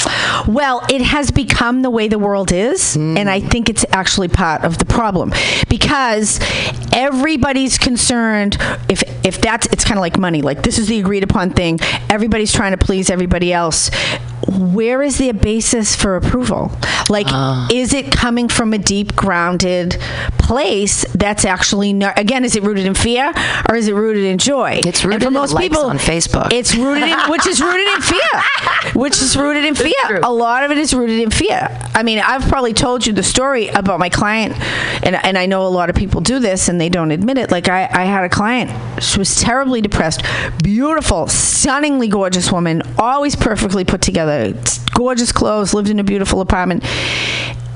[0.47, 3.16] Well, it has become the way the world is, hmm.
[3.16, 5.33] and I think it's actually part of the problem
[5.69, 6.41] because
[6.93, 8.57] everybody's concerned
[8.89, 10.43] if if that's it's kind of like money.
[10.43, 11.78] Like this is the agreed upon thing.
[12.11, 13.91] Everybody's trying to please everybody else.
[14.49, 16.70] Where is the basis for approval?
[17.09, 17.69] Like, ah.
[17.70, 19.99] is it coming from a deep grounded
[20.39, 23.33] place that's actually not, again, is it rooted in fear
[23.69, 24.81] or is it rooted in joy?
[24.87, 26.45] It's And rooted for in most likes people on Facebook.
[26.51, 28.43] It's rooted in, which is rooted in fear,
[28.94, 30.20] which is rooted in fear.
[30.23, 31.68] A lot of it is rooted in fear.
[31.94, 34.55] I mean, I've probably told you the story about my client,
[35.05, 37.51] and, and I know a lot of people do this and they don't admit it.
[37.51, 38.70] Like, I, I had a client,
[39.02, 40.23] she was terribly depressed,
[40.62, 44.55] beautiful, stunningly gorgeous woman, always perfectly put together,
[44.94, 46.85] gorgeous clothes, lived in a beautiful apartment.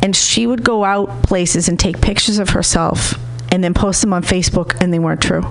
[0.03, 3.15] And she would go out places and take pictures of herself
[3.53, 5.43] and then post them on Facebook, and they weren't true.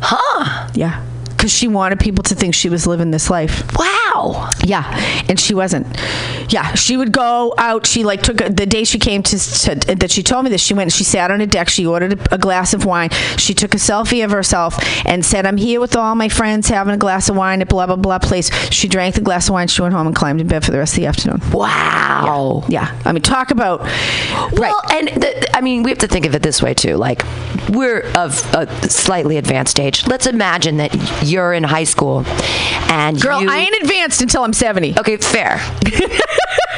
[0.00, 0.68] Huh?
[0.74, 1.04] Yeah.
[1.38, 3.62] Because she wanted people to think she was living this life.
[3.78, 4.50] Wow.
[4.64, 4.84] Yeah.
[5.28, 5.86] And she wasn't.
[6.48, 6.74] Yeah.
[6.74, 7.86] She would go out.
[7.86, 10.60] She like took a, the day she came to, to that she told me this.
[10.60, 10.90] She went.
[10.90, 11.68] She sat on a deck.
[11.68, 13.10] She ordered a, a glass of wine.
[13.36, 16.94] She took a selfie of herself and said, "I'm here with all my friends having
[16.94, 19.68] a glass of wine at blah blah blah place." She drank the glass of wine.
[19.68, 21.40] She went home and climbed in bed for the rest of the afternoon.
[21.52, 22.64] Wow.
[22.68, 22.92] Yeah.
[22.92, 23.02] yeah.
[23.04, 23.82] I mean, talk about
[24.52, 26.96] Well, and the, I mean, we have to think of it this way too.
[26.96, 27.22] Like,
[27.70, 30.06] we're of a slightly advanced age.
[30.06, 30.94] Let's imagine that
[31.30, 32.24] you're in high school,
[32.90, 34.98] and Girl, you, I ain't advanced until I'm 70.
[34.98, 35.60] Okay, fair.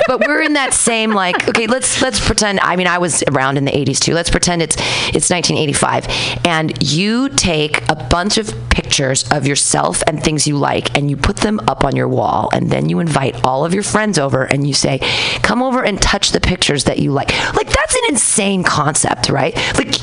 [0.07, 3.57] but we're in that same like okay let's let's pretend i mean i was around
[3.57, 4.75] in the 80s too let's pretend it's
[5.15, 6.07] it's 1985
[6.45, 11.17] and you take a bunch of pictures of yourself and things you like and you
[11.17, 14.45] put them up on your wall and then you invite all of your friends over
[14.45, 14.99] and you say
[15.43, 19.57] come over and touch the pictures that you like like that's an insane concept right
[19.77, 19.95] like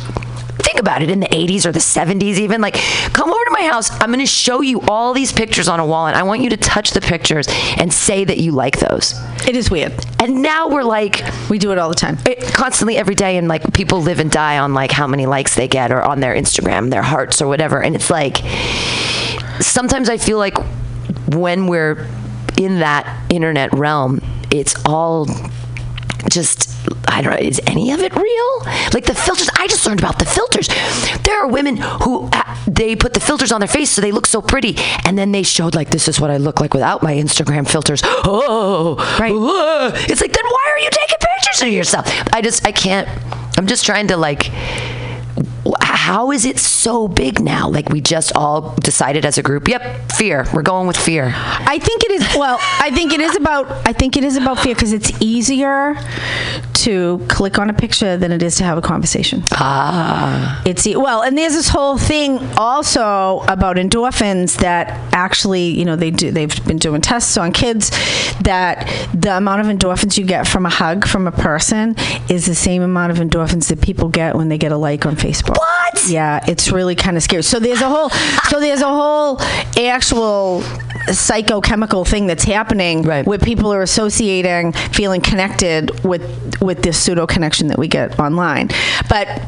[0.78, 2.76] think about it in the 80s or the 70s even like
[3.14, 3.90] come over to my house.
[4.00, 6.52] I'm going to show you all these pictures on a wall and i want you
[6.52, 7.48] to touch the pictures
[7.78, 9.16] and say that you like those.
[9.48, 9.94] It is weird.
[10.20, 12.18] And now we're like we do it all the time.
[12.28, 15.56] it, constantly every day and like people live and die on like how many likes
[15.56, 17.82] they get or on their instagram their hearts or whatever.
[17.82, 18.38] And it's like
[19.60, 20.58] sometimes i feel like
[21.30, 22.08] when we're
[22.58, 24.22] in that internet realm
[24.52, 25.26] it's all
[26.30, 26.77] just
[27.08, 28.60] I don't know, is any of it real?
[28.94, 30.68] Like the filters, I just learned about the filters.
[31.24, 34.26] There are women who uh, they put the filters on their face so they look
[34.26, 37.14] so pretty, and then they showed like this is what I look like without my
[37.14, 38.02] Instagram filters.
[38.30, 39.32] Oh, right.
[40.10, 42.06] It's like then why are you taking pictures of yourself?
[42.34, 43.08] I just I can't.
[43.58, 44.52] I'm just trying to like
[45.82, 47.70] how is it so big now?
[47.70, 50.46] Like we just all decided as a group, yep, fear.
[50.54, 51.34] We're going with fear.
[51.36, 54.60] I think it is well, I think it is about I think it is about
[54.60, 55.96] fear because it's easier
[56.88, 59.44] to click on a picture than it is to have a conversation.
[59.52, 60.62] Ah.
[60.66, 66.12] It's well, and there's this whole thing also about endorphins that actually, you know, they
[66.12, 67.90] do they've been doing tests on kids
[68.42, 71.94] that the amount of endorphins you get from a hug from a person
[72.30, 75.18] is the same amount of endorphins that people get when they get a like on
[75.18, 75.58] Facebook.
[75.58, 76.08] What?
[76.08, 77.44] Yeah, it's really kind of scary.
[77.44, 78.10] So there's a whole
[78.50, 79.42] so there's a whole
[79.78, 80.64] actual
[81.08, 87.68] psychochemical thing that's happening where people are associating feeling connected with with this pseudo connection
[87.68, 88.70] that we get online.
[89.10, 89.42] But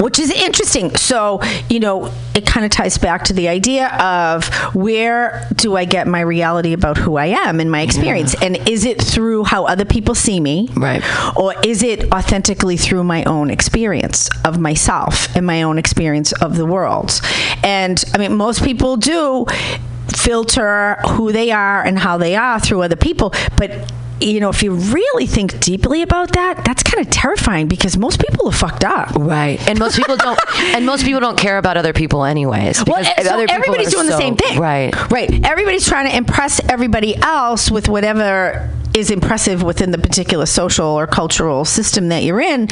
[0.00, 0.94] which is interesting.
[0.96, 5.84] So, you know, it kind of ties back to the idea of where do I
[5.84, 8.34] get my reality about who I am and my experience?
[8.42, 10.68] And is it through how other people see me?
[10.74, 11.02] Right.
[11.36, 16.56] Or is it authentically through my own experience of myself and my own experience of
[16.56, 17.20] the world?
[17.62, 19.46] And I mean, most people do
[20.08, 24.62] filter who they are and how they are through other people, but you know, if
[24.62, 28.84] you really think deeply about that, that's kind of terrifying because most people are fucked
[28.84, 29.10] up.
[29.14, 29.60] Right.
[29.68, 30.38] And most people don't
[30.74, 32.84] and most people don't care about other people anyways.
[32.86, 34.58] Well, so other people everybody's doing the same thing.
[34.58, 34.94] Right.
[35.10, 35.44] Right.
[35.44, 41.06] Everybody's trying to impress everybody else with whatever is impressive within the particular social or
[41.06, 42.68] cultural system that you're in.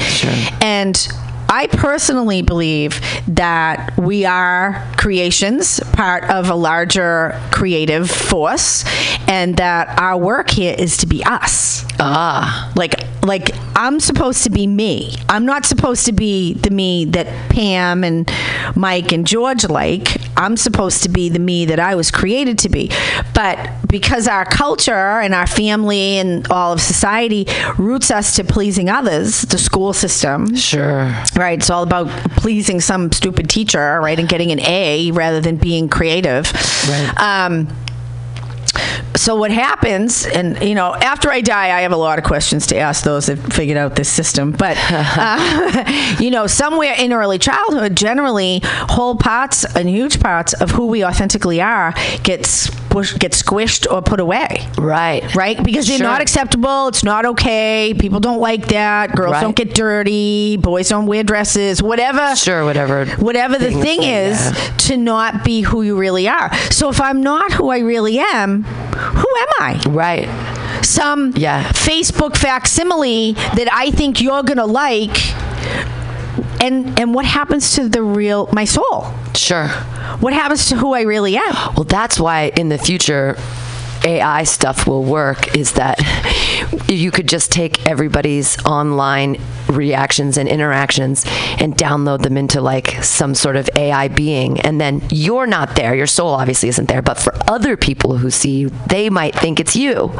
[0.61, 1.07] And
[1.49, 8.85] I personally believe that we are creations, part of a larger creative force,
[9.27, 11.85] and that our work here is to be us.
[11.99, 12.71] Ah.
[12.75, 15.15] Like like I'm supposed to be me.
[15.29, 18.31] I'm not supposed to be the me that Pam and
[18.75, 20.17] Mike and George like.
[20.37, 22.91] I'm supposed to be the me that I was created to be.
[23.33, 27.47] But because our culture and our family and all of society
[27.77, 30.55] roots us to pleasing others, the school system.
[30.55, 31.13] Sure.
[31.35, 31.59] Right.
[31.59, 35.89] It's all about pleasing some stupid teacher, right, and getting an A rather than being
[35.89, 36.51] creative.
[36.87, 37.13] Right.
[37.19, 37.67] Um,
[39.15, 42.67] so what happens and you know after i die i have a lot of questions
[42.67, 47.37] to ask those that figured out this system but uh, you know somewhere in early
[47.37, 51.93] childhood generally whole parts and huge parts of who we authentically are
[52.23, 52.45] get
[52.93, 54.47] squish, get squished or put away
[54.77, 56.07] right right because they're Sure.
[56.07, 59.41] not acceptable it's not okay people don't like that girls Right.
[59.41, 63.05] don't get dirty boys don't wear dresses whatever Sure, whatever.
[63.17, 64.73] whatever the thing they- is yeah.
[64.89, 66.53] to not be who you really are.
[66.69, 69.81] So if I'm not who I really am, who am I?
[69.89, 70.29] Right.
[70.85, 71.63] Some Yeah.
[71.69, 75.17] Facebook facsimile that I think you're gonna like.
[76.61, 79.07] And and what happens to the real my soul?
[79.35, 79.67] Sure.
[80.19, 81.53] What happens to who I really am?
[81.75, 83.35] Well, that's why in the future
[84.05, 85.99] AI stuff will work is that
[86.87, 91.25] you could just take everybody's online reactions and interactions
[91.59, 95.95] and download them into like some sort of AI being and then you're not there
[95.95, 99.59] your soul obviously isn't there but for other people who see you they might think
[99.59, 100.11] it's you.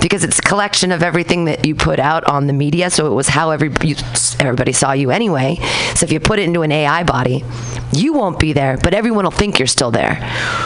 [0.00, 3.14] Because it's a collection of everything that you put out on the media so it
[3.14, 3.94] was how every, you,
[4.40, 5.56] everybody saw you anyway.
[5.94, 7.44] So if you put it into an AI body
[7.92, 10.16] you won't be there but everyone will think you're still there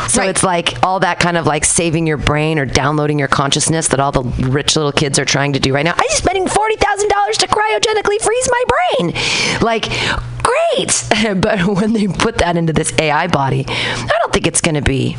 [0.08, 3.88] so it's like all that kind of like saving your brain or downloading your consciousness
[3.88, 5.94] that all the rich little kids are trying to do right now.
[5.96, 9.14] I'm spending forty thousand dollars to cryogenically freeze my brain.
[9.60, 9.88] Like,
[10.42, 11.40] great.
[11.40, 14.82] but when they put that into this AI body, I don't think it's going to
[14.82, 15.16] be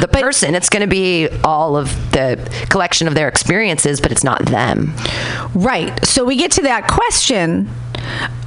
[0.00, 0.54] the person.
[0.54, 4.94] It's going to be all of the collection of their experiences, but it's not them.
[5.54, 6.04] Right.
[6.04, 7.68] So we get to that question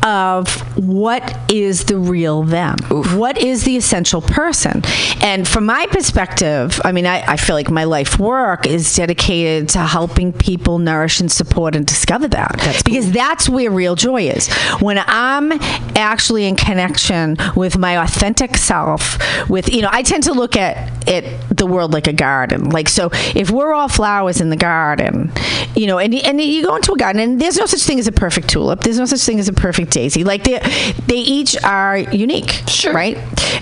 [0.07, 0.47] of
[0.77, 2.77] what is the real them?
[3.19, 4.81] What is the essential person?
[5.21, 9.67] And from my perspective, I mean, I, I feel like my life work is dedicated
[9.69, 12.55] to helping people nourish and support and discover that.
[12.59, 14.47] That's because that's where real joy is.
[14.79, 15.51] When I'm
[15.97, 19.17] actually in connection with my authentic self,
[19.49, 22.69] with, you know, I tend to look at it, the world like a garden.
[22.69, 25.33] Like, so if we're all flowers in the garden,
[25.75, 28.07] you know, and, and you go into a garden and there's no such thing as
[28.07, 28.81] a perfect tulip.
[28.81, 30.23] There's no such thing as a perfect daisy.
[30.23, 30.59] Like they,
[31.07, 32.61] they each are unique.
[32.67, 32.93] Sure.
[32.93, 33.17] Right.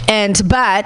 [0.09, 0.85] And, but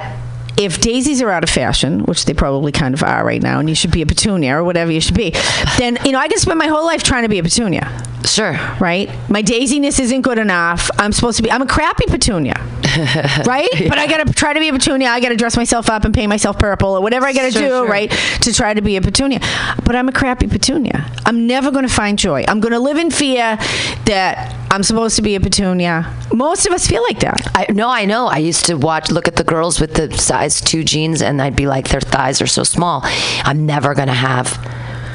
[0.59, 3.69] if daisies are out of fashion, which they probably kind of are right now, and
[3.69, 5.31] you should be a petunia or whatever you should be,
[5.77, 7.89] then you know I can spend my whole life trying to be a petunia.
[8.25, 8.59] Sure.
[8.81, 9.09] Right.
[9.29, 10.89] My daisiness isn't good enough.
[10.99, 11.51] I'm supposed to be.
[11.51, 12.53] I'm a crappy petunia.
[13.45, 13.69] right.
[13.87, 15.07] But I got to try to be a petunia.
[15.07, 17.51] I got to dress myself up and paint myself purple or whatever I got to
[17.51, 17.67] Sure, do.
[17.69, 17.87] sure.
[17.87, 18.11] Right.
[18.41, 19.39] To try to be a petunia.
[19.85, 21.09] But I'm a crappy petunia.
[21.25, 22.43] I'm never going to find joy.
[22.47, 23.57] I'm going to live in fear
[24.05, 26.13] that I'm supposed to be a petunia.
[26.33, 27.39] Most of us feel like that.
[27.55, 28.27] I no, I know.
[28.27, 31.55] I used to watch, look at the girls with the size two jeans, and I'd
[31.55, 33.01] be like, their thighs are so small.
[33.43, 34.47] I'm never gonna have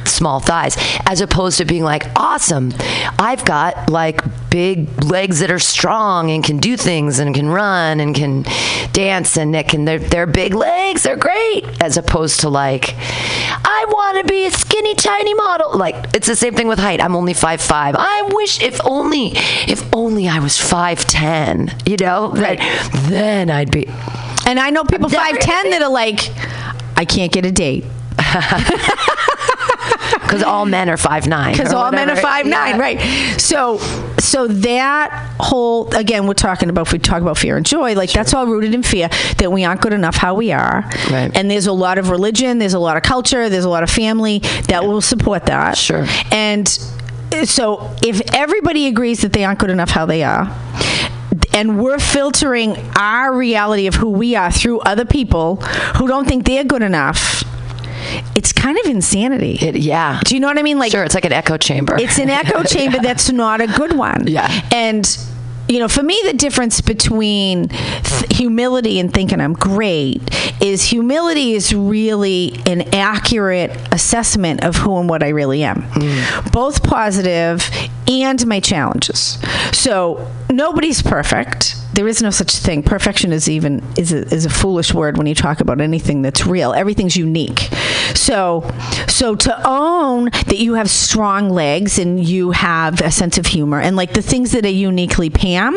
[0.06, 0.76] small thighs.
[1.06, 2.72] As opposed to being like, awesome,
[3.18, 4.20] I've got like
[4.50, 8.44] big legs that are strong and can do things and can run and can
[8.92, 9.84] dance and that can.
[9.84, 11.02] They're, they're big legs.
[11.02, 11.64] They're great.
[11.82, 12.94] As opposed to like,
[13.64, 15.76] I want to be a skinny, tiny model.
[15.76, 17.00] Like it's the same thing with height.
[17.00, 17.94] I'm only five five.
[17.98, 19.32] I wish if only,
[19.68, 21.74] if only I was five ten.
[21.86, 22.58] You know, right.
[23.08, 23.86] then I'd be.
[24.46, 26.20] And I know people five ten that are like,
[26.96, 27.84] I can't get a date.
[30.34, 31.52] Because all men are five nine.
[31.52, 33.00] because all men are five nine, right?
[33.40, 33.78] So,
[34.18, 38.12] so that whole again, we're talking about if we talk about fear and joy, like
[38.12, 39.08] that's all rooted in fear
[39.38, 41.30] that we aren't good enough how we are, Right.
[41.34, 43.90] And there's a lot of religion, there's a lot of culture, there's a lot of
[43.90, 44.38] family
[44.68, 46.06] that will support that, sure.
[46.30, 46.68] And
[47.44, 50.52] so, if everybody agrees that they aren't good enough how they are.
[51.52, 55.56] And we're filtering our reality of who we are through other people
[55.96, 57.44] who don't think they're good enough.
[58.34, 59.58] It's kind of insanity.
[59.60, 60.20] yeah.
[60.24, 60.78] Do you know what I mean?
[60.78, 61.96] Like Sure, it's like an echo chamber.
[61.98, 64.26] it's an echo chamber that's not a good one.
[64.26, 64.48] Yeah.
[64.72, 65.06] And
[65.68, 70.20] you know, for me, the difference between th- humility and thinking I'm great
[70.62, 76.52] is humility is really an accurate assessment of who and what I really am, mm.
[76.52, 77.66] both positive
[78.06, 79.38] and my challenges.
[79.72, 81.76] So nobody's perfect.
[81.94, 82.82] There is no such thing.
[82.82, 86.44] Perfection is even is a, is a foolish word when you talk about anything that's
[86.46, 86.72] real.
[86.72, 87.68] Everything's unique.
[88.14, 88.68] So
[89.08, 93.80] so to own that you have strong legs and you have a sense of humor
[93.80, 95.74] and like the things that are uniquely Pam,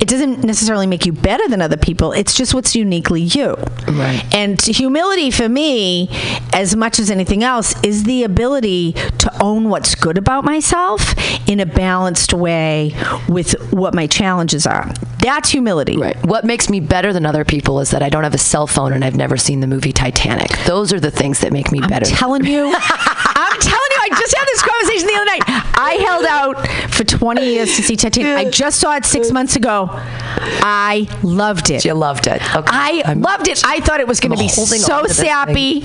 [0.00, 2.12] it doesn't necessarily make you better than other people.
[2.12, 3.56] It's just what's uniquely you.
[3.88, 4.22] Right.
[4.34, 6.08] And humility for me,
[6.52, 11.14] as much as anything else, is the ability to own what's good about myself
[11.48, 12.94] in a balanced way
[13.28, 14.92] with what my challenges are.
[15.34, 15.96] That's humility.
[15.96, 16.16] Right.
[16.24, 18.92] What makes me better than other people is that I don't have a cell phone
[18.92, 20.48] and I've never seen the movie Titanic.
[20.64, 22.06] Those are the things that make me better.
[22.06, 22.66] I'm telling you.
[22.78, 25.42] I'm telling you, I just had this conversation the other night.
[25.76, 28.46] I held out for 20 years to see Titanic.
[28.46, 29.88] I just saw it six months ago.
[29.90, 31.84] I loved it.
[31.84, 32.40] You loved it.
[32.54, 32.70] Okay.
[32.70, 33.60] I loved it.
[33.66, 35.82] I thought it was going to be so on to this sappy.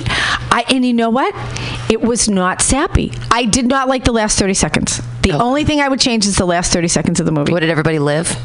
[0.51, 1.33] I, and you know what?
[1.89, 3.13] It was not sappy.
[3.31, 5.01] I did not like the last 30 seconds.
[5.23, 5.41] The oh.
[5.41, 7.51] only thing I would change is the last 30 seconds of the movie.
[7.51, 8.37] What did everybody live?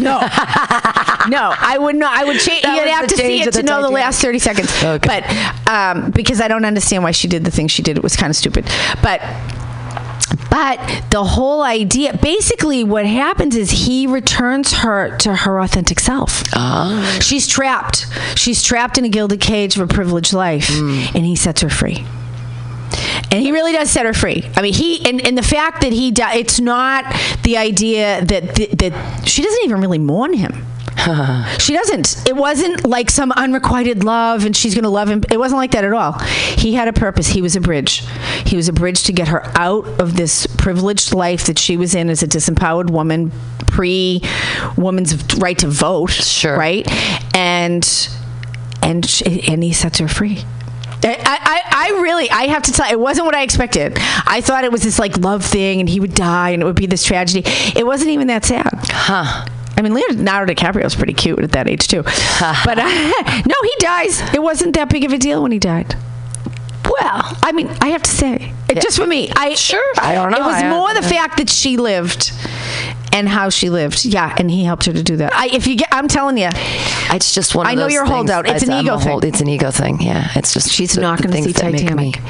[0.00, 0.18] No,
[1.28, 2.16] no, I would not.
[2.16, 2.62] I would change.
[2.62, 4.70] That You'd have to see it to know the last thirty seconds.
[4.82, 5.24] But
[5.68, 8.30] um, because I don't understand why she did the thing she did, it was kind
[8.30, 8.66] of stupid.
[9.02, 9.20] But
[10.50, 16.42] but the whole idea, basically, what happens is he returns her to her authentic self.
[16.54, 17.18] Ah.
[17.20, 18.06] She's trapped.
[18.36, 22.06] She's trapped in a gilded cage of a privileged life, and he sets her free.
[23.30, 24.48] And he really does set her free.
[24.56, 27.04] I mean, he and, and the fact that he di- it's not
[27.42, 30.66] the idea that that she doesn't even really mourn him.
[31.58, 32.26] she doesn't.
[32.26, 35.22] It wasn't like some unrequited love and she's going to love him.
[35.30, 36.12] It wasn't like that at all.
[36.56, 37.28] He had a purpose.
[37.28, 38.02] He was a bridge.
[38.44, 41.94] He was a bridge to get her out of this privileged life that she was
[41.94, 43.30] in as a disempowered woman,
[43.66, 44.22] pre
[44.76, 46.10] woman's right to vote.
[46.10, 46.56] Sure.
[46.56, 46.86] Right?
[47.36, 47.84] And
[48.82, 50.44] and she, and he sets her free.
[51.02, 53.96] I, I, I really I have to tell it wasn't what I expected.
[54.26, 56.76] I thought it was this like love thing and he would die and it would
[56.76, 57.42] be this tragedy.
[57.76, 58.70] It wasn't even that sad.
[58.72, 59.46] Huh.
[59.78, 62.02] I mean, Leonardo DiCaprio was pretty cute at that age too.
[62.40, 62.82] but uh,
[63.46, 64.20] no, he dies.
[64.34, 65.96] It wasn't that big of a deal when he died.
[66.90, 70.30] Well, I mean, I have to say, it, just for me, I sure I don't
[70.30, 70.38] know.
[70.38, 72.32] It was I- more the fact that she lived
[73.12, 74.04] and how she lived.
[74.04, 75.32] Yeah, and he helped her to do that.
[75.34, 77.66] I, if you get, I'm telling you, it's just one.
[77.66, 78.14] Of I know those you're a things.
[78.30, 78.48] holdout.
[78.48, 79.30] It's an I'm ego a hold- thing.
[79.32, 80.00] It's an ego thing.
[80.00, 82.16] Yeah, it's just She's the- not gonna things see that make Titanic.
[82.18, 82.22] me-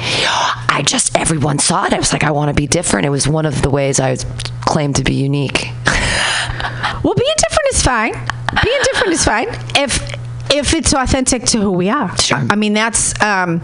[0.69, 1.93] I just everyone saw it.
[1.93, 3.05] I was like, I want to be different.
[3.05, 4.25] It was one of the ways I was
[4.61, 5.69] claimed to be unique.
[7.03, 8.13] Well, being different is fine.
[8.63, 9.99] Being different is fine if
[10.51, 12.15] if it's authentic to who we are.
[12.17, 12.43] Sure.
[12.49, 13.61] I mean, that's um,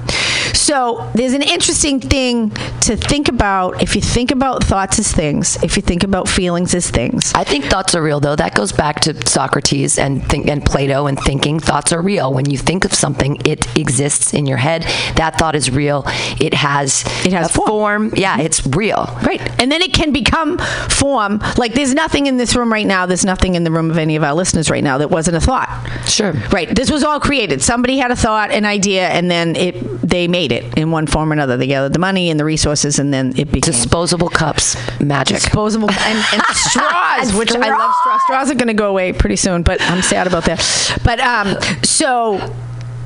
[0.53, 1.09] so.
[1.13, 2.49] There's an interesting thing
[2.81, 3.81] to think about.
[3.81, 7.43] If you think about thoughts as things, if you think about feelings as things, I
[7.43, 8.35] think thoughts are real, though.
[8.35, 11.59] That goes back to Socrates and think and Plato and thinking.
[11.59, 12.33] Thoughts are real.
[12.33, 14.83] When you think of something, it exists in your head.
[15.15, 16.03] That thought is real.
[16.39, 18.11] It has it has a form.
[18.15, 19.05] Yeah, it's real.
[19.23, 19.41] Right.
[19.59, 20.57] And then it can become
[20.89, 21.39] form.
[21.57, 24.15] Like there's nothing in this room right now, there's nothing in the room of any
[24.15, 25.69] of our listeners right now that wasn't a thought.
[26.07, 26.33] Sure.
[26.51, 26.72] Right.
[26.75, 27.61] This was all created.
[27.61, 29.75] Somebody had a thought, an idea, and then it
[30.07, 31.57] they made it in one form or another.
[31.57, 35.37] They gathered the money and the resources and then it became disposable cups magic.
[35.37, 38.21] Disposable and, and straws, And which I love straws.
[38.23, 40.99] Straws are gonna go away pretty soon, but I'm sad about that.
[41.03, 42.53] But um so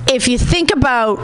[0.07, 1.19] if you think about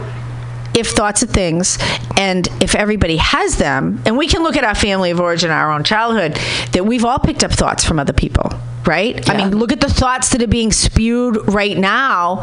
[0.74, 1.78] if thoughts are things
[2.16, 5.70] and if everybody has them and we can look at our family of origin our
[5.70, 6.34] own childhood
[6.72, 8.50] that we've all picked up thoughts from other people
[8.86, 12.42] right i mean look at the thoughts that are being spewed right now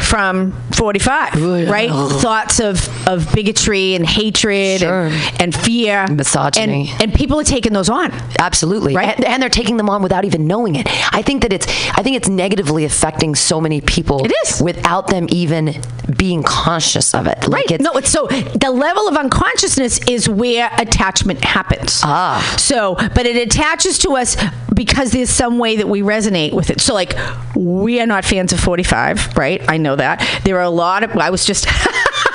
[0.00, 6.90] from 45 right thoughts of of bigotry and hatred and, and fear Misogyny.
[6.92, 8.12] and, and people are taking those on
[8.42, 8.94] Absolutely.
[8.94, 9.16] Right.
[9.16, 10.86] And, and they're taking them on without even knowing it.
[11.14, 11.66] I think that it's
[11.96, 14.60] I think it's negatively affecting so many people it is.
[14.60, 15.80] without them even
[16.16, 17.46] being conscious of it.
[17.48, 17.80] Like right.
[17.80, 22.00] no, it's so the level of unconsciousness is where attachment happens.
[22.02, 22.56] Ah.
[22.58, 24.36] So, but it attaches to us
[24.74, 26.80] because there's some way that we resonate with it.
[26.80, 27.14] So, like,
[27.54, 29.62] we are not fans of 45, right?
[29.68, 30.42] I know that.
[30.44, 31.66] There are a lot of, I was just.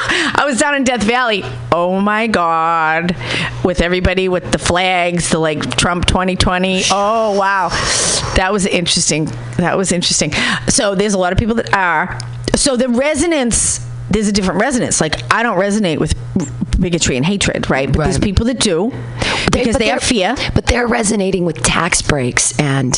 [0.10, 1.44] I was down in Death Valley.
[1.72, 3.16] Oh my God.
[3.64, 6.84] With everybody with the flags, the like Trump 2020.
[6.92, 7.70] Oh, wow.
[8.36, 9.26] That was interesting.
[9.58, 10.32] That was interesting.
[10.70, 12.20] So there's a lot of people that are.
[12.56, 15.02] So the resonance, there's a different resonance.
[15.02, 16.14] Like, I don't resonate with
[16.80, 17.92] bigotry and hatred, right?
[17.92, 18.92] But there's people that do
[19.52, 20.36] because but they have fear.
[20.54, 22.94] But they're resonating with tax breaks and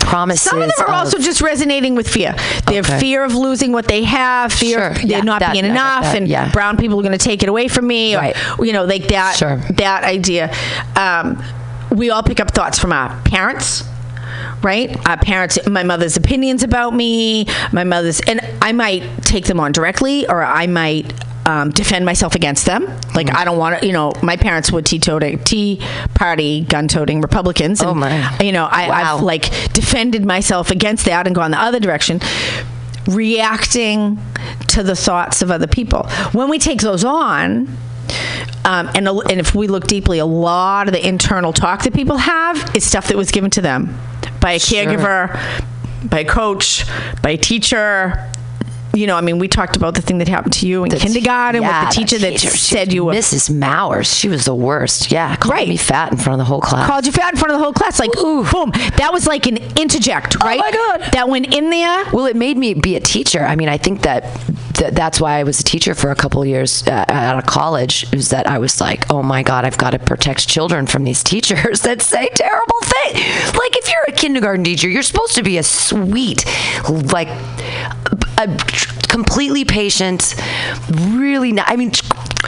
[0.00, 0.42] promises.
[0.42, 2.34] Some of them are also just resonating with fear.
[2.66, 5.06] They have fear of losing what they have, fear of Sure.
[5.08, 6.50] there Yeah, not that- being I enough, that, and yeah.
[6.52, 9.36] brown people are going to take it away from me, or you know, like that.
[9.36, 9.56] Sure.
[9.76, 10.52] That idea.
[10.96, 11.42] Um,
[11.90, 13.84] we all pick up thoughts from our parents.
[14.64, 19.60] Right, our parents, my mother's opinions about me, my mother's, and I might take them
[19.60, 21.12] on directly, or I might
[21.46, 22.86] um, defend myself against them.
[23.14, 23.36] Like Mm-hmm.
[23.36, 25.82] I don't want to, you know, my parents were tea-toting, tea
[26.14, 27.82] party gun-toting Republicans.
[27.82, 28.36] And, Oh, my.
[28.42, 29.16] You know, I, Wow.
[29.18, 29.42] I've like
[29.74, 32.20] defended myself against that and gone the other direction
[33.06, 34.18] reacting
[34.68, 37.68] to the thoughts of other people when we take those on
[38.64, 42.16] um, and, and if we look deeply a lot of the internal talk that people
[42.16, 43.94] have is stuff that was given to them
[44.44, 44.84] by a Sure.
[44.84, 45.20] caregiver
[46.12, 46.84] by a coach
[47.22, 48.30] by a teacher
[48.96, 51.62] you know, I mean, we talked about the thing that happened to you in kindergarten
[51.62, 53.52] Yeah, with the teacher that teacher, said you were Mrs.
[53.52, 54.06] Mowers.
[54.16, 55.10] She was the worst.
[55.10, 56.86] Yeah, called me fat in front of the whole class.
[56.86, 57.98] called you fat in front of the whole class.
[57.98, 58.70] Like, ooh, boom.
[58.98, 60.60] That was like an introject, right?
[60.60, 62.04] Oh my god, that went in there.
[62.12, 63.44] Well, it made me be a teacher.
[63.44, 64.22] I mean, I think that,
[64.74, 68.12] that that's why I was a teacher for a couple years uh, out of college.
[68.12, 71.22] Is that I was like, oh my god, I've got to protect children from these
[71.32, 73.54] teachers that say terrible things.
[73.56, 76.44] Like if you're a kindergarten teacher, you're supposed to be a sweet,
[77.12, 77.28] like,
[78.38, 78.48] a
[79.08, 80.34] completely patient,
[80.90, 81.52] really.
[81.52, 81.92] Not, I mean.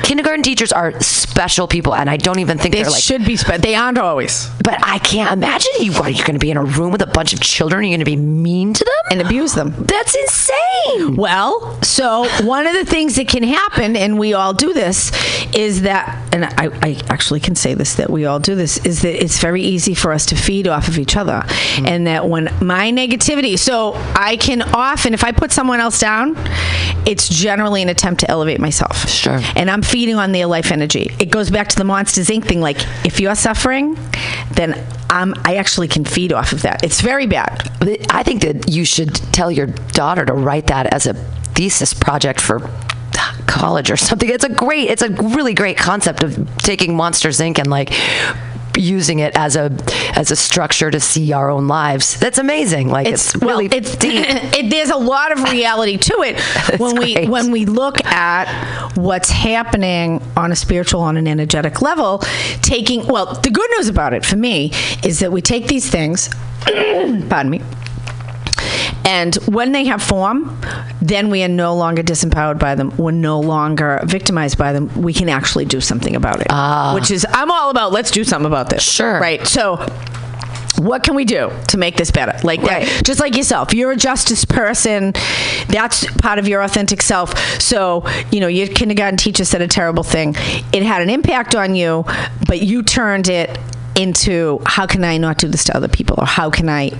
[0.02, 3.36] Kindergarten teachers are special people, and I don't even think They are like should be
[3.36, 3.60] special.
[3.60, 4.48] They aren't always.
[4.62, 5.92] But I can't imagine you.
[5.92, 7.84] What, you're going to be in a room with a bunch of children.
[7.84, 9.74] You're going to be mean to them and abuse them.
[9.78, 11.16] That's insane.
[11.16, 15.12] Well, so one of the things that can happen, and we all do this,
[15.54, 19.02] is that, and I, I actually can say this that we all do this, is
[19.02, 21.42] that it's very easy for us to feed off of each other.
[21.44, 21.86] Mm-hmm.
[21.86, 26.36] And that when my negativity, so I can often, if I put someone else down,
[27.06, 29.08] it's generally an attempt to elevate myself.
[29.08, 29.40] Sure.
[29.54, 31.10] And I'm feeding on their life energy.
[31.18, 32.44] It goes back to the Monsters Inc.
[32.46, 32.60] thing.
[32.60, 33.96] Like, if you're suffering,
[34.52, 36.82] then um, I actually can feed off of that.
[36.82, 37.70] It's very bad.
[38.10, 42.40] I think that you should tell your daughter to write that as a thesis project
[42.40, 42.70] for
[43.46, 44.28] college or something.
[44.28, 47.58] It's a great, it's a really great concept of taking Monsters Inc.
[47.58, 47.92] and like
[48.76, 49.76] using it as a
[50.14, 52.18] as a structure to see our own lives.
[52.18, 52.88] That's amazing.
[52.88, 56.40] Like it's, really it's it, there's a lot of reality to it
[56.80, 57.28] when we great.
[57.28, 62.18] when we look at what's happening on a spiritual on an energetic level
[62.62, 64.70] taking well the good news about it for me
[65.04, 66.28] is that we take these things
[67.28, 67.60] pardon me
[69.06, 70.60] and when they have form,
[71.00, 72.94] then we are no longer disempowered by them.
[72.96, 75.00] We're no longer victimized by them.
[75.00, 76.48] We can actually do something about it.
[76.50, 76.92] Ah.
[76.92, 78.82] Which is, I'm all about, let's do something about this.
[78.82, 79.20] Sure.
[79.20, 79.46] Right.
[79.46, 79.76] So,
[80.78, 82.36] what can we do to make this better?
[82.44, 85.12] Like that, just like yourself, you're a justice person.
[85.68, 87.38] That's part of your authentic self.
[87.62, 90.34] So, you know, your kindergarten teacher said a terrible thing.
[90.72, 92.04] It had an impact on you,
[92.46, 93.56] but you turned it
[93.94, 96.90] into how can I not do this to other people, or how can I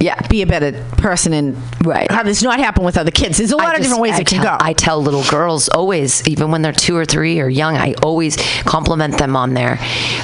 [0.00, 0.20] yeah.
[0.28, 2.10] be a better person and right.
[2.10, 3.38] have this not happen with other kids.
[3.38, 4.64] There's a lot of just- different ways I it can tell, go.
[4.64, 8.36] I tell little girls always, even when they're two or three or young, I always
[8.62, 9.78] compliment them on their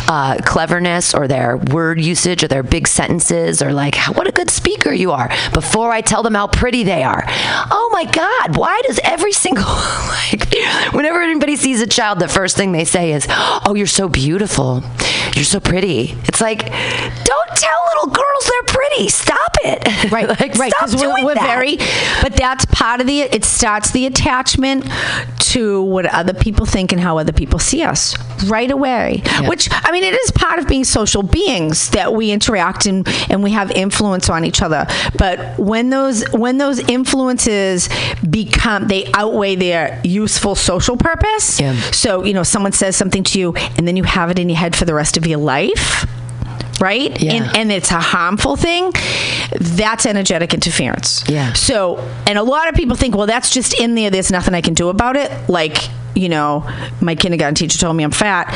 [0.09, 4.51] uh, cleverness or their word usage or their big sentences or like, what a good
[4.51, 7.25] speaker you are before I tell them how pretty they are.
[7.27, 10.53] Oh my God, why does every single, like,
[10.93, 14.83] whenever anybody sees a child, the first thing they say is, oh, you're so beautiful.
[15.35, 16.17] You're so pretty.
[16.25, 19.09] It's like, don't tell little girls they're pretty.
[19.09, 20.11] Stop it.
[20.11, 20.73] Right, like, right.
[20.73, 21.77] Because we're, we're very,
[22.23, 23.21] but that's part of the.
[23.21, 24.87] It starts the attachment
[25.51, 29.23] to what other people think and how other people see us right away.
[29.47, 33.43] Which I mean, it is part of being social beings that we interact and and
[33.43, 34.87] we have influence on each other.
[35.19, 37.89] But when those when those influences
[38.29, 41.61] become they outweigh their useful social purpose.
[41.97, 44.59] So you know, someone says something to you, and then you have it in your
[44.59, 46.07] head for the rest of your life
[46.81, 47.21] right?
[47.21, 47.35] Yeah.
[47.35, 48.93] And, and it's a harmful thing,
[49.59, 51.29] that's energetic interference.
[51.29, 51.53] Yeah.
[51.53, 54.11] So, and a lot of people think, well, that's just in there.
[54.11, 55.31] There's nothing I can do about it.
[55.49, 55.77] Like,
[56.15, 56.69] you know,
[57.01, 58.49] my kindergarten teacher told me I'm fat.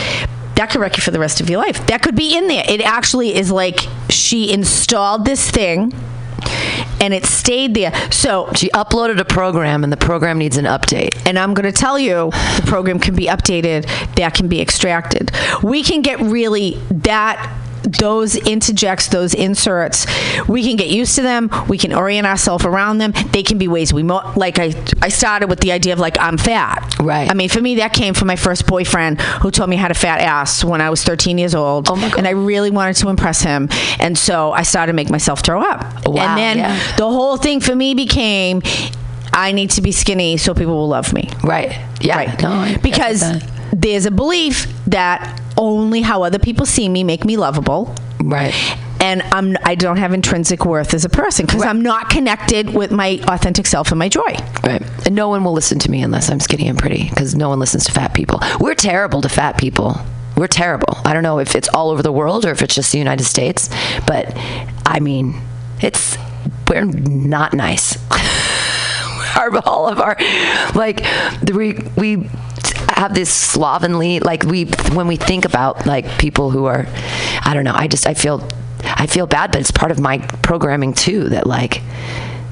[0.56, 1.84] That could wreck you for the rest of your life.
[1.88, 2.64] That could be in there.
[2.68, 5.92] It actually is like she installed this thing
[7.00, 7.92] and it stayed there.
[8.10, 11.26] So she uploaded a program and the program needs an update.
[11.26, 15.30] And I'm going to tell you the program can be updated, that can be extracted.
[15.62, 17.52] We can get really that
[17.84, 20.06] those introjects, those inserts,
[20.48, 21.50] we can get used to them.
[21.68, 23.12] We can orient ourselves around them.
[23.32, 24.58] They can be ways we mo- like.
[24.58, 26.96] I I started with the idea of like I'm fat.
[26.98, 27.30] Right.
[27.30, 29.90] I mean, for me, that came from my first boyfriend who told me I had
[29.90, 31.88] a fat ass when I was 13 years old.
[31.88, 32.18] Oh my God.
[32.18, 35.62] And I really wanted to impress him, and so I started to make myself throw
[35.62, 36.06] up.
[36.06, 36.96] Wow, and then yeah.
[36.96, 38.62] the whole thing for me became.
[39.36, 41.28] I need to be skinny so people will love me.
[41.42, 41.76] Right.
[42.00, 42.18] Yeah.
[42.18, 42.40] Right.
[42.40, 43.42] No, because
[43.72, 47.94] there's a belief that only how other people see me make me lovable.
[48.22, 48.54] Right.
[49.00, 52.90] And I'm I don't have intrinsic worth as a person because I'm not connected with
[52.90, 54.34] my authentic self and my joy.
[54.64, 54.82] Right.
[55.06, 57.58] And no one will listen to me unless I'm skinny and pretty because no one
[57.58, 58.40] listens to fat people.
[58.60, 59.96] We're terrible to fat people.
[60.36, 60.96] We're terrible.
[61.04, 63.24] I don't know if it's all over the world or if it's just the United
[63.24, 63.68] States,
[64.06, 64.32] but
[64.86, 65.40] I mean,
[65.80, 66.16] it's
[66.68, 67.98] we're not nice.
[69.36, 70.16] our all of our
[70.74, 71.02] like
[71.42, 72.28] the- we we
[72.90, 76.86] have this slovenly like we when we think about like people who are
[77.42, 78.46] I don't know I just I feel
[78.82, 81.82] I feel bad but it's part of my programming too that like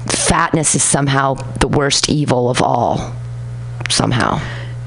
[0.07, 3.13] fatness is somehow the worst evil of all
[3.89, 4.41] somehow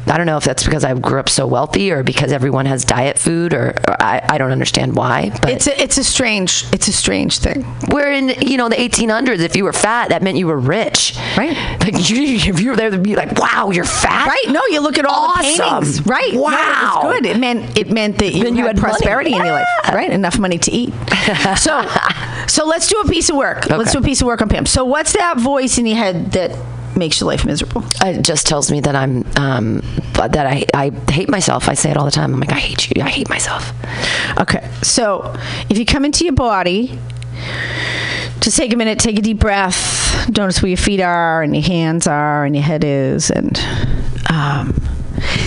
[0.09, 2.85] I don't know if that's because I grew up so wealthy or because everyone has
[2.85, 6.65] diet food or, or I, I don't understand why but It's a it's a strange
[6.73, 7.62] it's a strange thing.
[7.91, 11.16] where in you know the 1800s if you were fat that meant you were rich
[11.37, 14.45] right like you, if you were there to be like wow you're fat Right?
[14.49, 15.43] No, you look at all Awesome.
[15.57, 16.07] the paintings.
[16.07, 16.35] Right?
[16.35, 17.01] No, Wow.
[17.03, 17.27] it was good.
[17.27, 19.66] It meant it meant that you, Then you had, had prosperity in your life.
[19.93, 20.11] Right?
[20.11, 20.93] Enough money to eat.
[21.59, 21.89] so
[22.49, 23.69] so let's do a piece of work.
[23.70, 24.66] Let's do a piece of work on Pam.
[24.66, 26.51] So what's that voice in your head that
[26.97, 27.85] makes your life miserable?
[28.02, 29.82] it just tells me that I'm um,
[30.14, 31.68] that I, I hate myself.
[31.68, 32.32] I say it all the time.
[32.35, 33.02] I'm like, I hate you.
[33.02, 33.73] I hate myself.
[34.40, 34.68] Okay.
[34.82, 35.35] So
[35.70, 36.98] if you come into your body,
[38.40, 40.28] just take a minute, take a deep breath.
[40.36, 43.59] Notice where your feet are and your hands are and your head is, and
[44.31, 44.74] um,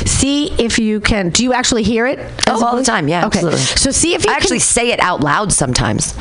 [0.05, 1.29] see if you can.
[1.29, 2.19] Do you actually hear it?
[2.47, 3.07] Oh, all the time.
[3.07, 3.39] Yeah, Okay.
[3.39, 3.59] absolutely.
[3.59, 6.15] So see if you I actually say it out loud sometimes,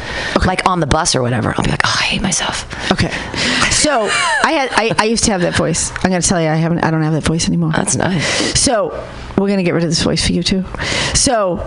[0.47, 1.55] like on the bus or whatever.
[1.57, 2.65] I'll be like, oh, I hate myself.
[2.93, 3.11] Okay.
[3.89, 5.91] So I had I, I used to have that voice.
[6.05, 7.73] I'm gonna tell you I haven't I don't have that voice anymore.
[7.75, 8.61] That's nice.
[8.61, 8.91] So
[9.39, 10.63] we're gonna get rid of this voice for you too.
[11.15, 11.67] So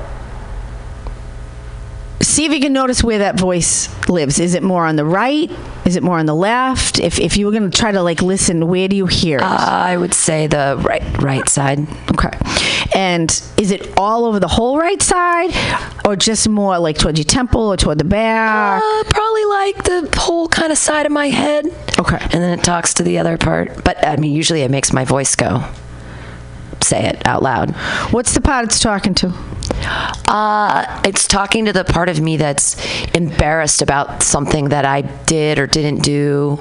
[2.32, 4.40] see if you can notice where that voice lives.
[4.40, 5.52] Is it more on the right?
[5.86, 7.00] Is it more on the left?
[7.00, 9.44] If if you were gonna try to like listen, where do you hear it?
[9.44, 11.80] I would say the right right side.
[12.12, 12.32] Okay.
[12.96, 15.52] And is it all over the whole right side,
[16.06, 18.82] or just more like towards your temple or toward the back?
[18.84, 21.68] Uh, probably like the whole kind of side of my head.
[22.00, 22.18] Okay.
[22.22, 23.84] And then it talks to the other part.
[23.84, 25.64] But I mean, usually it makes my voice go.
[26.82, 27.72] Say it out loud.
[28.12, 29.34] What's the part it's talking to?
[30.28, 32.76] Uh, it's talking to the part of me that's
[33.14, 36.58] embarrassed about something that I did or didn't do,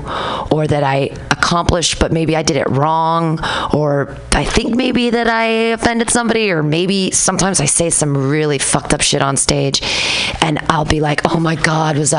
[0.50, 3.38] or that I accomplished, but maybe I did it wrong,
[3.72, 8.58] or I think maybe that I offended somebody, or maybe sometimes I say some really
[8.58, 9.82] fucked up shit on stage,
[10.40, 12.18] and I'll be like, oh my God, was I